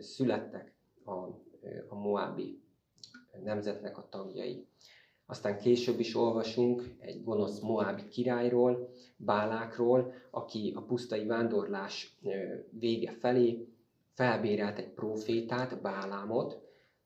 születtek 0.00 0.74
a, 1.04 1.12
a 1.88 1.94
Moabi 1.94 2.62
nemzetnek 3.42 3.98
a 3.98 4.08
tagjai. 4.10 4.66
Aztán 5.26 5.58
később 5.58 6.00
is 6.00 6.14
olvasunk 6.14 6.96
egy 6.98 7.24
gonosz 7.24 7.60
Moábi 7.60 8.08
királyról, 8.08 8.90
Bálákról, 9.16 10.12
aki 10.30 10.72
a 10.76 10.82
pusztai 10.82 11.26
vándorlás 11.26 12.18
vége 12.70 13.12
felé 13.12 13.68
felbérelt 14.14 14.78
egy 14.78 14.90
profétát, 14.90 15.80
Bálámot, 15.80 16.60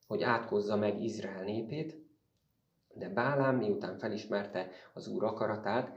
hogy 0.06 0.22
átkozza 0.22 0.76
meg 0.76 1.02
Izrael 1.02 1.44
népét, 1.44 2.02
de 2.94 3.08
Bálám, 3.08 3.56
miután 3.56 3.98
felismerte 3.98 4.70
az 4.92 5.08
Úr 5.08 5.24
akaratát, 5.24 5.96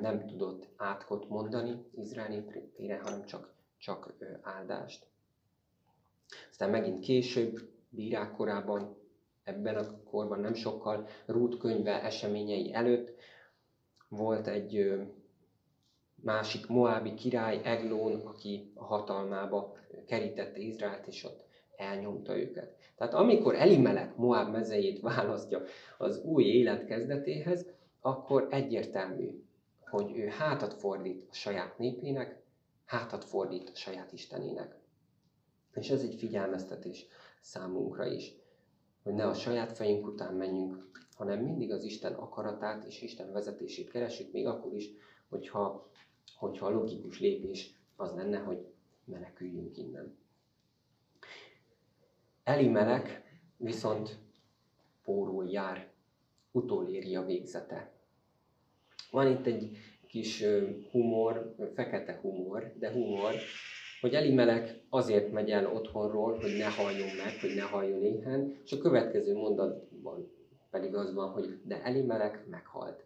nem 0.00 0.26
tudott 0.26 0.68
átkot 0.76 1.28
mondani 1.28 1.84
Izrael 1.94 2.28
népére, 2.28 3.00
hanem 3.02 3.24
csak, 3.24 3.54
csak 3.78 4.14
áldást. 4.42 5.06
Aztán 6.50 6.70
megint 6.70 7.00
később, 7.00 7.60
bírák 7.88 8.32
korában 8.32 8.96
ebben 9.44 9.76
a 9.76 10.02
korban 10.02 10.40
nem 10.40 10.54
sokkal, 10.54 11.08
Rút 11.26 11.58
könyve 11.58 12.02
eseményei 12.02 12.74
előtt 12.74 13.14
volt 14.08 14.46
egy 14.46 15.00
másik 16.14 16.66
moábi 16.66 17.14
király, 17.14 17.60
Eglón, 17.64 18.20
aki 18.20 18.72
a 18.74 18.84
hatalmába 18.84 19.76
kerítette 20.06 20.58
Izraelt, 20.58 21.06
és 21.06 21.24
ott 21.24 21.44
elnyomta 21.76 22.38
őket. 22.38 22.76
Tehát 22.96 23.14
amikor 23.14 23.54
Elimelek 23.54 24.16
Moab 24.16 24.50
mezejét 24.50 25.00
választja 25.00 25.62
az 25.98 26.22
új 26.24 26.44
élet 26.44 26.84
kezdetéhez, 26.84 27.66
akkor 28.00 28.46
egyértelmű. 28.50 29.42
Hogy 29.92 30.16
ő 30.16 30.26
hátat 30.26 30.74
fordít 30.74 31.26
a 31.30 31.34
saját 31.34 31.78
népének, 31.78 32.42
hátat 32.84 33.24
fordít 33.24 33.68
a 33.68 33.74
saját 33.74 34.12
Istenének. 34.12 34.78
És 35.74 35.90
ez 35.90 36.02
egy 36.02 36.14
figyelmeztetés 36.14 37.06
számunkra 37.40 38.06
is, 38.06 38.34
hogy 39.02 39.12
ne 39.14 39.26
a 39.26 39.34
saját 39.34 39.76
fejünk 39.76 40.06
után 40.06 40.34
menjünk, 40.34 41.06
hanem 41.14 41.40
mindig 41.40 41.72
az 41.72 41.84
Isten 41.84 42.14
akaratát 42.14 42.84
és 42.84 43.02
Isten 43.02 43.32
vezetését 43.32 43.90
keresünk, 43.90 44.32
még 44.32 44.46
akkor 44.46 44.74
is, 44.74 44.90
hogyha, 45.28 45.90
hogyha 46.36 46.66
a 46.66 46.70
logikus 46.70 47.20
lépés 47.20 47.78
az 47.96 48.12
lenne, 48.14 48.38
hogy 48.38 48.66
meneküljünk 49.04 49.76
innen. 49.76 50.18
Elimelek 52.44 53.22
viszont 53.56 54.18
pórul 55.04 55.50
jár, 55.50 55.92
utoléri 56.50 57.16
a 57.16 57.24
végzete. 57.24 58.01
Van 59.12 59.30
itt 59.30 59.46
egy 59.46 59.76
kis 60.06 60.44
humor, 60.90 61.54
fekete 61.74 62.18
humor, 62.22 62.72
de 62.78 62.92
humor, 62.92 63.34
hogy 64.00 64.14
Elimelek 64.14 64.82
azért 64.88 65.32
megy 65.32 65.50
el 65.50 65.72
otthonról, 65.72 66.38
hogy 66.38 66.56
ne 66.56 66.64
halljon 66.64 67.08
meg, 67.16 67.40
hogy 67.40 67.54
ne 67.54 67.62
halljon 67.62 68.04
éhen, 68.04 68.60
és 68.64 68.72
a 68.72 68.78
következő 68.78 69.34
mondatban 69.34 70.30
pedig 70.70 70.94
az 70.94 71.14
van, 71.14 71.30
hogy 71.30 71.60
de 71.64 71.82
Elimelek 71.82 72.46
meghalt. 72.48 73.04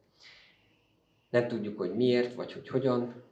Nem 1.31 1.49
tudjuk, 1.49 1.79
hogy 1.79 1.95
miért, 1.95 2.35
vagy 2.35 2.53
hogy 2.53 2.69
hogyan. 2.69 3.23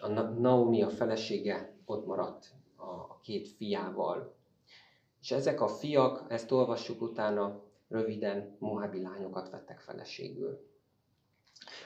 A 0.00 0.08
Naomi, 0.20 0.82
a 0.82 0.90
felesége 0.90 1.74
ott 1.84 2.06
maradt 2.06 2.46
a 2.76 3.20
két 3.20 3.48
fiával. 3.48 4.34
És 5.20 5.30
ezek 5.30 5.60
a 5.60 5.68
fiak, 5.68 6.24
ezt 6.28 6.52
olvassuk 6.52 7.00
utána, 7.02 7.62
röviden 7.88 8.56
mohabi 8.58 9.02
lányokat 9.02 9.50
vettek 9.50 9.80
feleségül. 9.80 10.74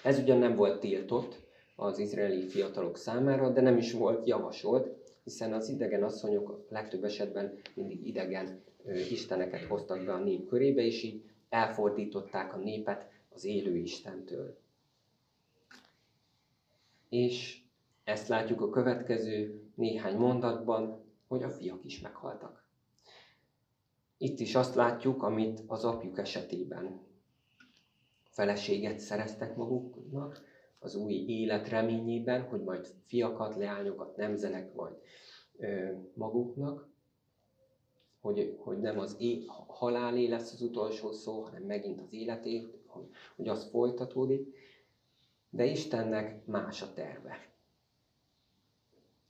Ez 0.03 0.19
ugyan 0.19 0.39
nem 0.39 0.55
volt 0.55 0.81
tiltott 0.81 1.41
az 1.77 1.99
izraeli 1.99 2.49
fiatalok 2.49 2.97
számára, 2.97 3.51
de 3.51 3.61
nem 3.61 3.77
is 3.77 3.93
volt 3.93 4.27
javasolt, 4.27 4.89
hiszen 5.25 5.53
az 5.53 5.69
idegen 5.69 6.03
asszonyok 6.03 6.67
legtöbb 6.69 7.05
esetben 7.05 7.59
mindig 7.75 8.07
idegen 8.07 8.63
isteneket 9.11 9.65
hoztak 9.65 10.05
be 10.05 10.13
a 10.13 10.19
nép 10.23 10.49
körébe, 10.49 10.83
és 10.83 11.03
így 11.03 11.23
elfordították 11.49 12.55
a 12.55 12.59
népet 12.59 13.09
az 13.29 13.45
élő 13.45 13.77
Istentől. 13.77 14.59
És 17.09 17.61
ezt 18.05 18.29
látjuk 18.29 18.61
a 18.61 18.71
következő 18.71 19.63
néhány 19.75 20.17
mondatban, 20.17 21.05
hogy 21.29 21.43
a 21.43 21.51
fiak 21.51 21.85
is 21.85 22.01
meghaltak. 22.01 22.65
Itt 24.19 24.41
is 24.41 24.55
azt 24.55 24.75
látjuk, 24.75 25.23
amit 25.23 25.63
az 25.67 25.85
apjuk 25.85 26.19
esetében 26.19 27.01
feleséget 28.31 28.99
szereztek 28.99 29.57
maguknak, 29.57 30.49
az 30.79 30.95
új 30.95 31.13
élet 31.13 31.69
reményében, 31.69 32.43
hogy 32.43 32.63
majd 32.63 32.87
fiakat, 33.07 33.57
leányokat 33.57 34.17
nemzenek 34.17 34.75
majd 34.75 34.95
ö, 35.57 35.93
maguknak, 36.15 36.89
hogy, 38.21 38.57
hogy 38.59 38.79
nem 38.79 38.99
az 38.99 39.17
é, 39.19 39.45
halálé 39.67 40.29
lesz 40.29 40.53
az 40.53 40.63
utolsó 40.63 41.13
szó, 41.13 41.41
hanem 41.41 41.63
megint 41.63 42.01
az 42.01 42.13
életé, 42.13 42.71
hogy, 42.87 43.09
hogy 43.37 43.49
az 43.49 43.71
folytatódik. 43.71 44.55
De 45.51 45.65
Istennek 45.65 46.47
más 46.47 46.83
a 46.83 46.93
terve. 46.93 47.49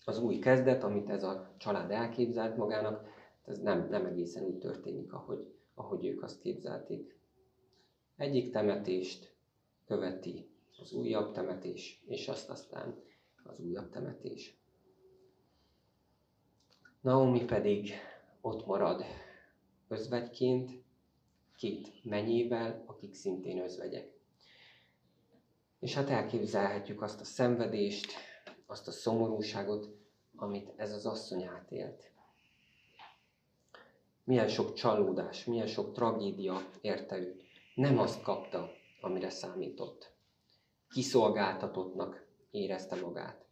Az 0.05 0.23
új 0.23 0.39
kezdet, 0.39 0.83
amit 0.83 1.11
ez 1.11 1.23
a 1.23 1.55
család 1.59 1.91
elképzelt 1.91 2.57
magának, 2.57 3.09
ez 3.45 3.59
nem, 3.59 3.89
nem 3.91 4.07
egészen 4.07 4.45
úgy 4.45 4.59
történik, 4.59 5.13
ahogy, 5.13 5.55
ahogy 5.75 6.07
ők 6.07 6.23
azt 6.23 6.41
képzelték. 6.41 7.20
Egyik 8.21 8.51
temetést 8.51 9.35
követi 9.85 10.51
az 10.81 10.93
újabb 10.93 11.33
temetés, 11.33 12.03
és 12.07 12.29
azt 12.29 12.49
aztán 12.49 13.03
az 13.43 13.59
újabb 13.59 13.91
temetés. 13.91 14.57
Naomi 17.01 17.45
pedig 17.45 17.93
ott 18.41 18.67
marad 18.67 19.05
özvegyként, 19.89 20.71
két 21.57 22.05
menyével, 22.05 22.83
akik 22.87 23.15
szintén 23.15 23.59
özvegyek. 23.59 24.13
És 25.79 25.95
hát 25.95 26.11
elképzelhetjük 26.11 27.03
azt 27.03 27.21
a 27.21 27.25
szenvedést, 27.25 28.13
azt 28.67 28.89
a 28.89 28.93
szomorúságot, 28.93 29.89
amit 30.37 30.73
ez 30.77 30.93
az 30.93 31.07
asszony 31.07 31.45
átélt. 31.45 32.13
Milyen 34.25 34.49
sok 34.49 34.75
csalódás, 34.75 35.45
milyen 35.45 35.67
sok 35.67 35.93
tragédia 35.93 36.71
érte 36.81 37.19
őt. 37.19 37.49
Nem 37.81 37.99
azt 37.99 38.23
kapta, 38.23 38.71
amire 39.01 39.31
számított. 39.31 40.13
Kiszolgáltatottnak 40.91 42.27
érezte 42.51 42.97
magát. 42.97 43.45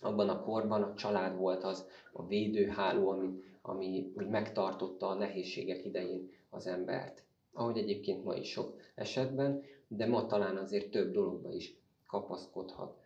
Abban 0.00 0.28
a 0.28 0.42
korban 0.42 0.82
a 0.82 0.94
család 0.94 1.36
volt 1.36 1.64
az 1.64 1.86
a 2.12 2.26
védőháló, 2.26 3.08
ami, 3.08 3.28
ami 3.62 4.12
úgy 4.16 4.28
megtartotta 4.28 5.06
a 5.06 5.14
nehézségek 5.14 5.84
idején 5.84 6.30
az 6.50 6.66
embert. 6.66 7.24
Ahogy 7.52 7.78
egyébként 7.78 8.24
ma 8.24 8.34
is 8.34 8.50
sok 8.50 8.80
esetben, 8.94 9.62
de 9.88 10.06
ma 10.06 10.26
talán 10.26 10.56
azért 10.56 10.90
több 10.90 11.12
dologba 11.12 11.52
is 11.52 11.76
kapaszkodhat 12.06 13.00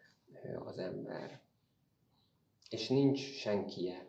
az 0.65 0.79
ember. 0.79 1.41
És 2.71 2.89
nincs 2.89 3.21
senkie, 3.21 4.07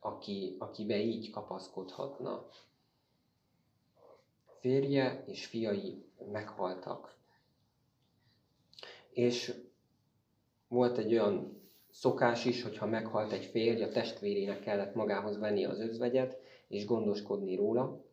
aki, 0.00 0.56
akibe 0.58 0.96
így 0.96 1.30
kapaszkodhatna. 1.30 2.48
Férje 4.60 5.24
és 5.26 5.46
fiai 5.46 6.04
meghaltak. 6.32 7.16
És 9.10 9.54
volt 10.68 10.98
egy 10.98 11.12
olyan 11.12 11.62
szokás 11.90 12.44
is, 12.44 12.62
hogyha 12.62 12.86
meghalt 12.86 13.32
egy 13.32 13.44
férj, 13.44 13.82
a 13.82 13.88
testvérének 13.88 14.60
kellett 14.60 14.94
magához 14.94 15.38
venni 15.38 15.64
az 15.64 15.80
özvegyet, 15.80 16.40
és 16.68 16.84
gondoskodni 16.84 17.54
róla, 17.54 18.04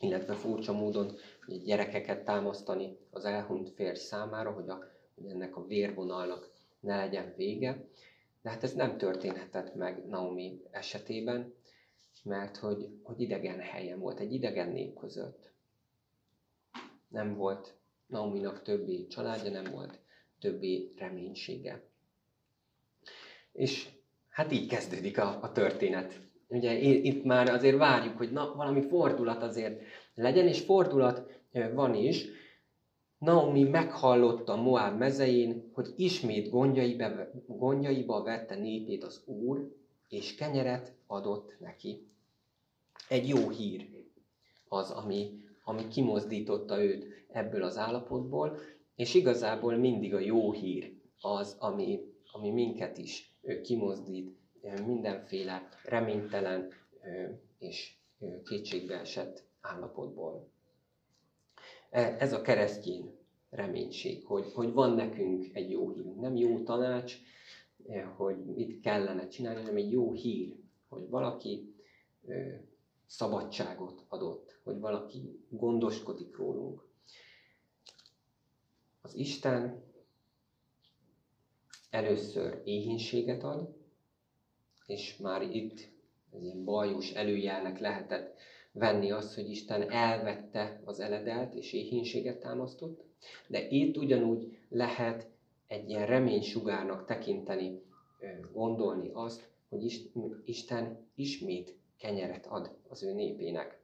illetve 0.00 0.34
furcsa 0.34 0.72
módon 0.72 1.16
gyerekeket 1.64 2.24
támasztani 2.24 2.98
az 3.10 3.24
elhunyt 3.24 3.70
férj 3.70 3.96
számára, 3.98 4.50
hogy, 4.50 4.68
a, 4.68 4.84
hogy 5.14 5.30
ennek 5.30 5.56
a 5.56 5.66
vérvonalnak 5.66 6.50
ne 6.80 6.96
legyen 6.96 7.34
vége. 7.36 7.84
De 8.42 8.50
hát 8.50 8.62
ez 8.62 8.72
nem 8.72 8.96
történhetett 8.96 9.74
meg 9.74 10.06
Naomi 10.06 10.62
esetében, 10.70 11.54
mert 12.22 12.56
hogy, 12.56 12.88
hogy 13.02 13.20
idegen 13.20 13.58
helyen 13.60 13.98
volt, 13.98 14.20
egy 14.20 14.32
idegen 14.32 14.68
nép 14.68 14.98
között. 14.98 15.54
Nem 17.08 17.34
volt 17.34 17.74
Naominak 18.06 18.62
többi 18.62 19.06
családja, 19.06 19.50
nem 19.50 19.72
volt 19.72 19.98
többi 20.40 20.92
reménysége. 20.96 21.82
És 23.52 23.88
hát 24.28 24.52
így 24.52 24.68
kezdődik 24.68 25.18
a, 25.18 25.38
a 25.42 25.52
történet. 25.52 26.20
Ugye 26.48 26.78
itt 26.78 27.24
már 27.24 27.48
azért 27.48 27.76
várjuk, 27.76 28.16
hogy 28.16 28.32
na, 28.32 28.54
valami 28.54 28.82
fordulat 28.82 29.42
azért 29.42 29.82
legyen, 30.14 30.46
és 30.46 30.60
fordulat 30.60 31.40
van 31.74 31.94
is, 31.94 32.26
Naomi 33.18 33.62
meghallotta 33.62 34.56
Moab 34.56 34.98
mezein, 34.98 35.70
hogy 35.72 35.92
ismét 35.96 36.50
gondjaiba, 36.50 37.10
gondjaiba 37.46 38.22
vette 38.22 38.54
népét 38.54 39.04
az 39.04 39.22
Úr, 39.24 39.74
és 40.08 40.34
kenyeret 40.34 40.94
adott 41.06 41.56
neki. 41.60 42.08
Egy 43.08 43.28
jó 43.28 43.48
hír 43.48 43.88
az, 44.68 44.90
ami, 44.90 45.45
ami 45.68 45.88
kimozdította 45.88 46.82
őt 46.82 47.06
ebből 47.28 47.62
az 47.62 47.76
állapotból, 47.76 48.58
és 48.96 49.14
igazából 49.14 49.76
mindig 49.76 50.14
a 50.14 50.18
jó 50.18 50.52
hír 50.52 50.92
az, 51.20 51.56
ami, 51.58 52.00
ami 52.32 52.50
minket 52.50 52.98
is 52.98 53.36
kimozdít 53.62 54.36
mindenféle 54.86 55.68
reménytelen 55.84 56.72
és 57.58 57.96
kétségbeesett 58.44 59.44
állapotból. 59.60 60.48
E, 61.90 62.16
ez 62.18 62.32
a 62.32 62.42
keresztény 62.42 63.14
reménység, 63.50 64.24
hogy, 64.24 64.52
hogy 64.52 64.72
van 64.72 64.94
nekünk 64.94 65.46
egy 65.52 65.70
jó 65.70 65.90
hírünk. 65.90 66.20
Nem 66.20 66.36
jó 66.36 66.62
tanács, 66.62 67.16
hogy 68.16 68.44
mit 68.44 68.80
kellene 68.80 69.28
csinálni, 69.28 69.60
hanem 69.60 69.76
egy 69.76 69.90
jó 69.90 70.12
hír, 70.12 70.56
hogy 70.88 71.08
valaki 71.08 71.74
szabadságot 73.06 74.04
adott, 74.08 74.45
hogy 74.66 74.80
valaki 74.80 75.44
gondoskodik 75.48 76.36
rólunk. 76.36 76.86
Az 79.00 79.14
Isten 79.14 79.82
először 81.90 82.62
éhínséget 82.64 83.42
ad, 83.42 83.74
és 84.86 85.16
már 85.16 85.42
itt 85.42 85.88
ez 86.32 86.42
ilyen 86.42 86.64
bajós 86.64 87.10
előjelnek 87.10 87.78
lehetett 87.78 88.38
venni 88.72 89.10
azt, 89.10 89.34
hogy 89.34 89.50
Isten 89.50 89.90
elvette 89.90 90.80
az 90.84 91.00
eledelt 91.00 91.54
és 91.54 91.72
éhínséget 91.72 92.40
támasztott, 92.40 93.04
de 93.48 93.68
itt 93.68 93.96
ugyanúgy 93.96 94.58
lehet 94.68 95.28
egy 95.66 95.88
ilyen 95.88 96.06
reménysugárnak 96.06 97.04
tekinteni, 97.04 97.82
gondolni 98.52 99.10
azt, 99.12 99.48
hogy 99.68 100.10
Isten 100.44 101.08
ismét 101.14 101.76
kenyeret 101.98 102.46
ad 102.46 102.76
az 102.88 103.02
ő 103.02 103.12
népének. 103.12 103.75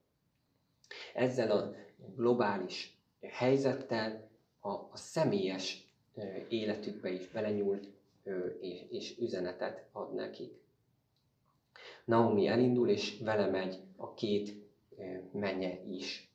Ezzel 1.14 1.50
a 1.50 1.74
globális 2.16 2.96
helyzettel 3.20 4.28
a, 4.60 4.70
a 4.70 4.90
személyes 4.94 5.86
életükbe 6.48 7.10
is 7.10 7.28
belenyúl, 7.28 7.80
és, 8.60 8.84
és 8.90 9.18
üzenetet 9.18 9.84
ad 9.92 10.14
nekik. 10.14 10.60
Naomi 12.04 12.46
elindul, 12.46 12.88
és 12.88 13.18
vele 13.20 13.46
megy 13.46 13.78
a 13.96 14.14
két 14.14 14.54
menye 15.32 15.82
is. 15.84 16.30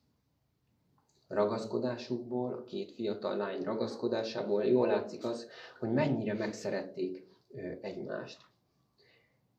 Ragaszkodásukból, 1.28 2.54
a 2.54 2.64
két 2.64 2.92
fiatal 2.92 3.38
lány 3.38 3.64
ragaszkodásából 3.64 4.64
jól 4.64 4.88
látszik 4.88 5.24
az, 5.24 5.50
hogy 5.80 5.92
mennyire 5.92 6.34
megszerették 6.34 7.28
egymást. 7.82 8.46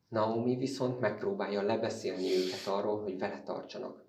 Naomi 0.09 0.57
viszont 0.57 1.01
megpróbálja 1.01 1.63
lebeszélni 1.63 2.37
őket 2.37 2.67
arról, 2.67 3.03
hogy 3.03 3.19
vele 3.19 3.43
tartsanak. 3.43 4.08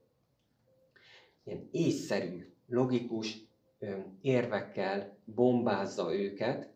Ilyen 1.49 1.67
észszerű, 1.71 2.53
logikus 2.67 3.37
érvekkel 4.21 5.17
bombázza 5.25 6.15
őket, 6.15 6.69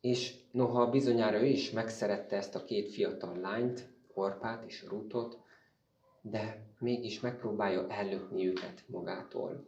és 0.00 0.34
noha 0.50 0.90
bizonyára 0.90 1.40
ő 1.40 1.44
is 1.46 1.70
megszerette 1.70 2.36
ezt 2.36 2.54
a 2.54 2.64
két 2.64 2.92
fiatal 2.92 3.36
lányt, 3.36 3.88
Orpát 4.14 4.64
és 4.66 4.84
Rutot, 4.88 5.38
de 6.20 6.66
mégis 6.78 7.20
megpróbálja 7.20 7.88
ellökni 7.88 8.46
őket 8.46 8.84
magától. 8.86 9.66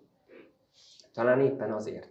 Talán 1.13 1.41
éppen 1.41 1.73
azért, 1.73 2.11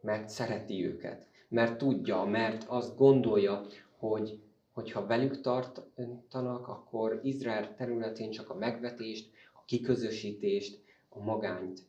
mert 0.00 0.28
szereti 0.28 0.84
őket, 0.86 1.26
mert 1.48 1.78
tudja, 1.78 2.24
mert 2.24 2.64
azt 2.68 2.96
gondolja, 2.96 3.66
hogy 3.98 4.40
hogyha 4.72 5.06
velük 5.06 5.40
tartanak, 5.40 6.68
akkor 6.68 7.20
Izrael 7.22 7.74
területén 7.74 8.30
csak 8.30 8.50
a 8.50 8.54
megvetést, 8.54 9.34
kiközösítést, 9.66 10.84
a 11.08 11.18
magányt 11.18 11.82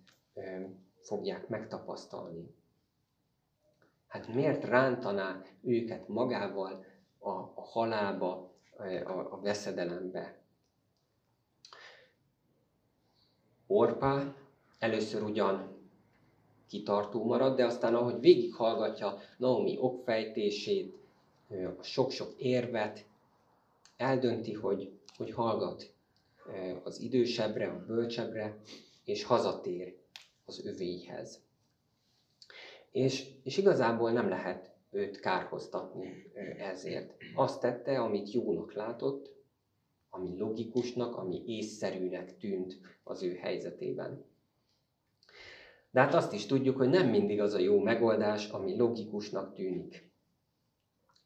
fogják 1.02 1.48
megtapasztalni. 1.48 2.56
Hát 4.08 4.28
miért 4.28 4.63
rántaná 4.63 5.42
őket 5.62 6.08
magával 6.08 6.86
a, 7.20 7.30
a 7.30 7.62
halálba, 7.62 8.54
a, 8.78 9.12
a 9.34 9.40
veszedelembe? 9.42 10.38
Orpá 13.68 14.36
először 14.80 15.24
ugyan 15.24 15.78
kitartó 16.68 17.26
marad, 17.26 17.56
de 17.56 17.66
aztán 17.66 17.96
ahogy 17.96 18.20
végighallgatja 18.20 19.20
Naomi 19.38 19.78
okfejtését, 19.80 20.96
a 21.80 21.84
sok-sok 21.84 22.34
érvet, 22.38 23.06
eldönti, 23.98 24.54
hogy, 24.54 24.92
hogy 25.18 25.32
hallgat 25.32 25.96
az 26.84 27.00
idősebbre, 27.00 27.68
a 27.68 27.86
bölcsebbre, 27.86 28.58
és 29.04 29.24
hazatér 29.24 29.98
az 30.46 30.66
övéihez. 30.66 31.46
És, 32.92 33.28
és 33.44 33.58
igazából 33.58 34.12
nem 34.12 34.30
lehet 34.30 34.76
őt 34.92 35.20
kárhoztatni 35.20 36.32
ezért. 36.58 37.14
Azt 37.36 37.60
tette, 37.60 38.00
amit 38.00 38.32
jónak 38.32 38.74
látott, 38.74 39.36
ami 40.10 40.38
logikusnak, 40.38 41.16
ami 41.16 41.44
észszerűnek 41.46 42.38
tűnt 42.38 42.80
az 43.04 43.24
ő 43.24 43.36
helyzetében. 43.36 44.26
De 45.92 46.00
hát 46.00 46.14
azt 46.14 46.34
is 46.34 46.46
tudjuk, 46.46 46.78
hogy 46.78 46.90
nem 46.90 47.10
mindig 47.10 47.42
az 47.42 47.54
a 47.54 47.60
jó 47.60 47.80
megoldás, 47.80 48.50
ami 48.50 48.78
logikusnak 48.78 49.54
tűnik. 49.54 50.12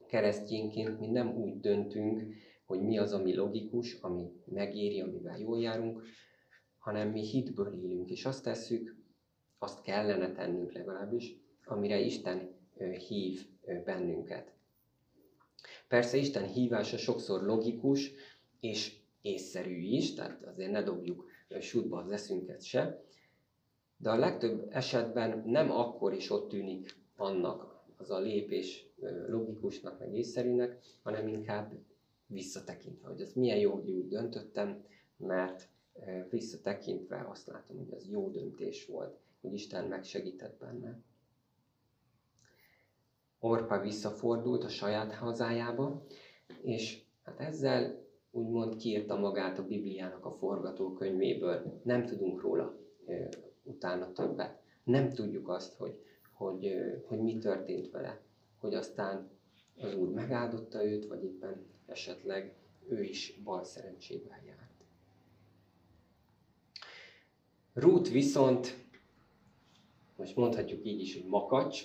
Keresztényként 0.07 0.99
mi 0.99 1.07
nem 1.07 1.35
úgy 1.37 1.59
döntünk, 1.59 2.33
hogy 2.71 2.81
mi 2.81 2.97
az, 2.97 3.13
ami 3.13 3.35
logikus, 3.35 3.97
ami 4.01 4.31
megéri, 4.45 5.01
amivel 5.01 5.39
jól 5.39 5.61
járunk, 5.61 6.03
hanem 6.77 7.09
mi 7.09 7.21
hitből 7.21 7.73
élünk, 7.73 8.09
és 8.09 8.25
azt 8.25 8.43
tesszük, 8.43 8.95
azt 9.59 9.81
kellene 9.81 10.31
tennünk 10.31 10.71
legalábbis, 10.71 11.35
amire 11.65 11.99
Isten 11.99 12.49
hív 13.07 13.47
bennünket. 13.85 14.51
Persze 15.87 16.17
Isten 16.17 16.47
hívása 16.47 16.97
sokszor 16.97 17.43
logikus 17.43 18.11
és 18.59 18.99
észszerű 19.21 19.77
is, 19.77 20.13
tehát 20.13 20.43
azért 20.43 20.71
ne 20.71 20.83
dobjuk 20.83 21.29
sútba 21.59 21.97
az 21.97 22.11
eszünket 22.11 22.63
se, 22.63 23.03
de 23.97 24.09
a 24.09 24.17
legtöbb 24.17 24.67
esetben 24.69 25.43
nem 25.45 25.71
akkor 25.71 26.13
is 26.13 26.29
ott 26.29 26.49
tűnik 26.49 26.95
annak 27.15 27.83
az 27.97 28.11
a 28.11 28.19
lépés 28.19 28.85
logikusnak, 29.27 29.99
meg 29.99 30.13
észszerűnek, 30.13 30.79
hanem 31.03 31.27
inkább 31.27 31.71
visszatekintve, 32.31 33.07
hogy 33.07 33.21
ez 33.21 33.33
milyen 33.33 33.57
jó, 33.57 33.73
hogy 33.73 33.89
úgy 33.89 34.07
döntöttem, 34.07 34.83
mert 35.17 35.69
visszatekintve 36.29 37.27
azt 37.29 37.47
látom, 37.47 37.77
hogy 37.77 37.91
ez 37.93 38.09
jó 38.09 38.29
döntés 38.29 38.85
volt, 38.85 39.19
hogy 39.41 39.53
Isten 39.53 39.87
megsegített 39.87 40.57
benne. 40.59 40.99
Orpa 43.39 43.79
visszafordult 43.79 44.63
a 44.63 44.69
saját 44.69 45.13
hazájába, 45.13 46.05
és 46.61 47.03
hát 47.23 47.39
ezzel 47.39 48.05
úgymond 48.31 48.75
kiírta 48.75 49.19
magát 49.19 49.59
a 49.59 49.67
Bibliának 49.67 50.25
a 50.25 50.31
forgatókönyvéből. 50.31 51.81
Nem 51.83 52.05
tudunk 52.05 52.41
róla 52.41 52.77
e, 53.05 53.29
utána 53.63 54.11
többet. 54.11 54.61
Nem 54.83 55.09
tudjuk 55.09 55.49
azt, 55.49 55.73
hogy, 55.73 55.99
hogy, 56.33 56.65
e, 56.65 57.01
hogy 57.05 57.19
mi 57.19 57.37
történt 57.37 57.91
vele. 57.91 58.21
Hogy 58.59 58.73
aztán 58.73 59.29
az 59.75 59.95
Úr 59.95 60.09
megáldotta 60.09 60.85
őt, 60.85 61.07
vagy 61.07 61.23
éppen 61.23 61.70
esetleg 61.91 62.51
ő 62.89 63.03
is 63.03 63.33
bal 63.43 63.63
szerencsével 63.63 64.41
járt. 64.47 64.59
Rút 67.73 68.09
viszont, 68.09 68.77
most 70.15 70.35
mondhatjuk 70.35 70.85
így 70.85 71.01
is, 71.01 71.13
hogy 71.13 71.25
makacs, 71.25 71.83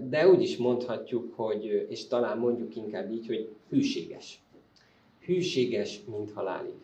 de 0.00 0.28
úgy 0.28 0.42
is 0.42 0.56
mondhatjuk, 0.56 1.34
hogy, 1.34 1.64
és 1.88 2.06
talán 2.06 2.38
mondjuk 2.38 2.76
inkább 2.76 3.12
így, 3.12 3.26
hogy 3.26 3.48
hűséges. 3.68 4.42
Hűséges, 5.20 6.00
mint 6.04 6.32
halálig. 6.32 6.74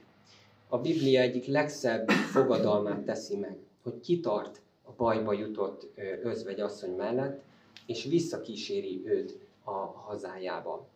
A 0.69 0.79
Biblia 0.79 1.21
egyik 1.21 1.47
legszebb 1.47 2.09
fogadalmát 2.11 3.05
teszi 3.05 3.37
meg, 3.37 3.57
hogy 3.83 4.01
kitart 4.01 4.61
a 4.83 4.93
bajba 4.93 5.33
jutott 5.33 5.87
özvegy 6.23 6.61
asszony 6.61 6.97
mellett, 6.97 7.43
és 7.87 8.05
visszakíséri 8.05 9.03
őt 9.05 9.39
a 9.65 9.71
hazájába. 9.71 10.89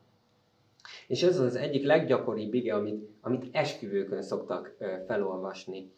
És 1.11 1.23
ez 1.23 1.39
az 1.39 1.57
egyik 1.57 1.85
leggyakoribb 1.85 2.55
ige, 2.55 2.75
amit, 2.75 3.09
amit 3.21 3.49
esküvőkön 3.53 4.23
szoktak 4.23 4.77
felolvasni. 5.07 5.93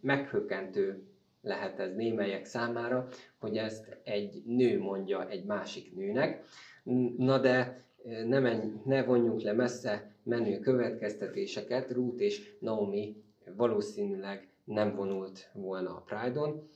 Meghökkentő 0.00 1.02
lehet 1.40 1.78
ez 1.78 1.94
némelyek 1.94 2.44
számára, 2.44 3.08
hogy 3.38 3.56
ezt 3.56 3.98
egy 4.02 4.42
nő 4.46 4.80
mondja 4.80 5.28
egy 5.28 5.44
másik 5.44 5.94
nőnek. 5.94 6.44
Na 7.16 7.38
de 7.38 7.84
ne, 8.26 8.38
menj, 8.38 8.72
ne 8.84 9.04
vonjunk 9.04 9.40
le 9.40 9.52
messze 9.52 10.14
menő 10.22 10.58
következtetéseket, 10.58 11.90
Ruth 11.90 12.22
és 12.22 12.56
Naomi 12.60 13.22
valószínűleg 13.56 14.48
nem 14.64 14.94
vonult 14.94 15.50
volna 15.52 15.90
a 15.90 16.04
Pride-on, 16.06 16.68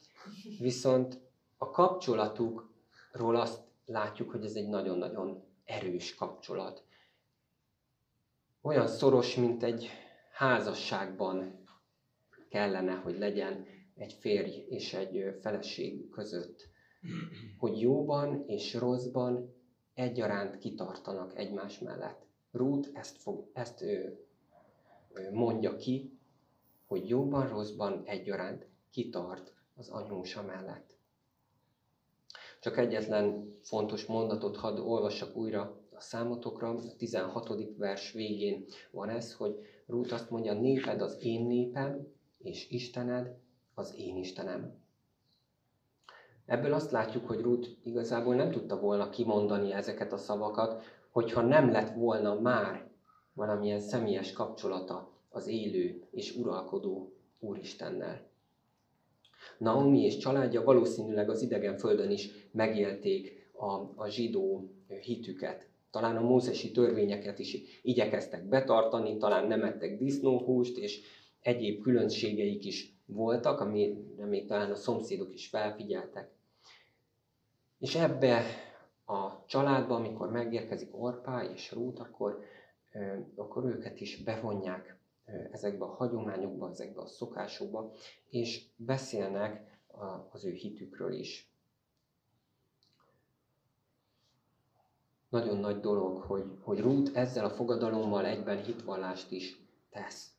viszont 0.60 1.20
a 1.56 1.70
kapcsolatukról 1.70 3.36
azt 3.36 3.60
látjuk, 3.86 4.30
hogy 4.30 4.44
ez 4.44 4.54
egy 4.54 4.68
nagyon-nagyon 4.68 5.42
erős 5.64 6.14
kapcsolat. 6.14 6.86
Olyan 8.62 8.86
szoros, 8.86 9.34
mint 9.34 9.62
egy 9.62 9.88
házasságban 10.32 11.64
kellene, 12.48 12.92
hogy 12.92 13.18
legyen 13.18 13.66
egy 13.94 14.12
férj 14.12 14.64
és 14.68 14.94
egy 14.94 15.38
feleség 15.40 16.08
között. 16.10 16.68
Hogy 17.58 17.80
jóban 17.80 18.44
és 18.46 18.74
rosszban 18.74 19.54
egyaránt 19.94 20.58
kitartanak 20.58 21.38
egymás 21.38 21.78
mellett. 21.78 22.26
Ruth 22.52 22.88
ezt, 22.92 23.16
fog, 23.16 23.50
ezt 23.52 23.82
ő, 23.82 24.26
ő 25.14 25.32
mondja 25.32 25.76
ki, 25.76 26.18
hogy 26.86 27.08
jóban, 27.08 27.48
rosszban 27.48 28.02
egyaránt 28.04 28.66
kitart 28.90 29.52
az 29.76 29.88
anyósa 29.88 30.42
mellett. 30.42 30.96
Csak 32.60 32.76
egyetlen 32.76 33.56
fontos 33.62 34.06
mondatot 34.06 34.56
hadd 34.56 34.78
olvassak 34.78 35.36
újra 35.36 35.77
a 35.98 36.00
számotokra. 36.00 36.68
A 36.68 36.96
16. 36.96 37.76
vers 37.76 38.12
végén 38.12 38.64
van 38.90 39.08
ez, 39.08 39.34
hogy 39.34 39.58
Ruth 39.86 40.12
azt 40.12 40.30
mondja, 40.30 40.52
néped 40.52 41.00
az 41.00 41.16
én 41.20 41.46
népem, 41.46 42.06
és 42.38 42.70
Istened 42.70 43.36
az 43.74 43.94
én 43.96 44.16
Istenem. 44.16 44.74
Ebből 46.46 46.72
azt 46.72 46.90
látjuk, 46.90 47.26
hogy 47.26 47.40
Ruth 47.40 47.68
igazából 47.82 48.34
nem 48.34 48.50
tudta 48.50 48.80
volna 48.80 49.10
kimondani 49.10 49.72
ezeket 49.72 50.12
a 50.12 50.16
szavakat, 50.16 50.82
hogyha 51.10 51.42
nem 51.42 51.70
lett 51.70 51.94
volna 51.94 52.40
már 52.40 52.90
valamilyen 53.32 53.80
személyes 53.80 54.32
kapcsolata 54.32 55.12
az 55.28 55.46
élő 55.46 56.02
és 56.10 56.36
uralkodó 56.36 57.12
Úristennel. 57.38 58.26
Naomi 59.58 60.00
és 60.00 60.16
családja 60.16 60.62
valószínűleg 60.62 61.30
az 61.30 61.42
idegen 61.42 61.76
földön 61.76 62.10
is 62.10 62.30
megélték 62.52 63.50
a, 63.52 64.02
a 64.02 64.08
zsidó 64.08 64.70
hitüket. 65.00 65.68
Talán 65.90 66.16
a 66.16 66.20
mózesi 66.20 66.70
törvényeket 66.70 67.38
is 67.38 67.56
igyekeztek 67.82 68.48
betartani, 68.48 69.16
talán 69.16 69.46
nem 69.46 69.62
ettek 69.62 69.98
disznóhúst, 69.98 70.76
és 70.76 71.00
egyéb 71.40 71.82
különbségeik 71.82 72.64
is 72.64 72.96
voltak, 73.06 73.60
amire 73.60 74.26
még 74.26 74.46
talán 74.46 74.70
a 74.70 74.74
szomszédok 74.74 75.34
is 75.34 75.48
felfigyeltek. 75.48 76.30
És 77.78 77.94
ebbe 77.94 78.42
a 79.06 79.44
családba, 79.46 79.94
amikor 79.94 80.30
megérkezik 80.30 80.96
Orpá 81.02 81.42
és 81.54 81.72
Rút, 81.72 81.98
akkor, 81.98 82.40
akkor 83.34 83.64
őket 83.64 84.00
is 84.00 84.22
bevonják 84.22 84.98
ezekbe 85.50 85.84
a 85.84 85.94
hagyományokba, 85.94 86.70
ezekbe 86.70 87.00
a 87.00 87.06
szokásokba, 87.06 87.92
és 88.30 88.64
beszélnek 88.76 89.80
az 90.30 90.44
ő 90.44 90.52
hitükről 90.52 91.12
is. 91.12 91.47
Nagyon 95.28 95.56
nagy 95.56 95.80
dolog, 95.80 96.22
hogy, 96.22 96.44
hogy 96.62 96.80
Ruth 96.80 97.10
ezzel 97.14 97.44
a 97.44 97.50
fogadalommal 97.50 98.26
egyben 98.26 98.64
hitvallást 98.64 99.30
is 99.30 99.56
tesz. 99.90 100.32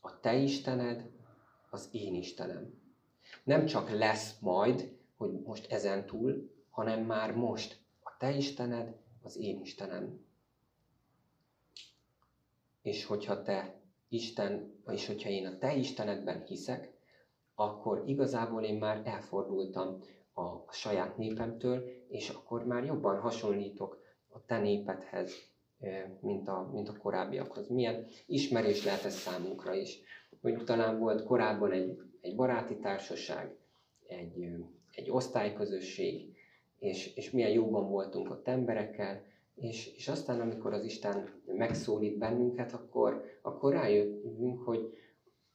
A 0.00 0.20
te 0.20 0.34
Istened 0.36 1.10
az 1.70 1.88
én 1.92 2.14
Istenem. 2.14 2.80
Nem 3.44 3.66
csak 3.66 3.90
lesz 3.90 4.38
majd, 4.38 4.96
hogy 5.16 5.40
most 5.44 5.72
ezen 5.72 6.06
túl, 6.06 6.50
hanem 6.70 7.04
már 7.04 7.34
most. 7.34 7.80
A 8.02 8.16
te 8.18 8.36
Istened 8.36 8.96
az 9.22 9.36
én 9.36 9.60
Istenem. 9.60 10.20
És 12.82 13.04
hogyha 13.04 13.42
te 13.42 13.80
Isten, 14.08 14.82
és 14.86 15.06
hogyha 15.06 15.28
én 15.28 15.46
a 15.46 15.58
te 15.58 15.76
Istenedben 15.76 16.44
hiszek, 16.44 16.92
akkor 17.54 18.02
igazából 18.06 18.62
én 18.62 18.78
már 18.78 19.02
elfordultam 19.04 19.98
a 20.34 20.72
saját 20.72 21.16
népemtől, 21.16 22.01
és 22.12 22.28
akkor 22.28 22.64
már 22.64 22.84
jobban 22.84 23.20
hasonlítok 23.20 24.02
a 24.28 24.44
te 24.44 24.58
népedhez, 24.58 25.32
mint 26.20 26.48
a, 26.48 26.70
mint 26.72 26.88
a 26.88 26.96
korábbiakhoz. 26.96 27.68
Milyen 27.68 28.06
ismerés 28.26 28.84
lehet 28.84 29.04
ez 29.04 29.14
számunkra 29.14 29.74
is. 29.74 30.00
Hogy 30.40 30.64
talán 30.64 30.98
volt 30.98 31.24
korábban 31.24 31.72
egy, 31.72 32.00
egy 32.20 32.36
baráti 32.36 32.76
társaság, 32.76 33.56
egy, 34.06 34.48
egy 34.94 35.10
osztályközösség, 35.10 36.34
és, 36.78 37.14
és 37.16 37.30
milyen 37.30 37.50
jóban 37.50 37.88
voltunk 37.88 38.30
ott 38.30 38.48
emberekkel, 38.48 39.24
és, 39.54 39.94
és 39.96 40.08
aztán, 40.08 40.40
amikor 40.40 40.72
az 40.72 40.84
Isten 40.84 41.42
megszólít 41.46 42.18
bennünket, 42.18 42.72
akkor, 42.72 43.24
akkor 43.42 43.72
rájövünk, 43.72 44.62
hogy 44.62 44.94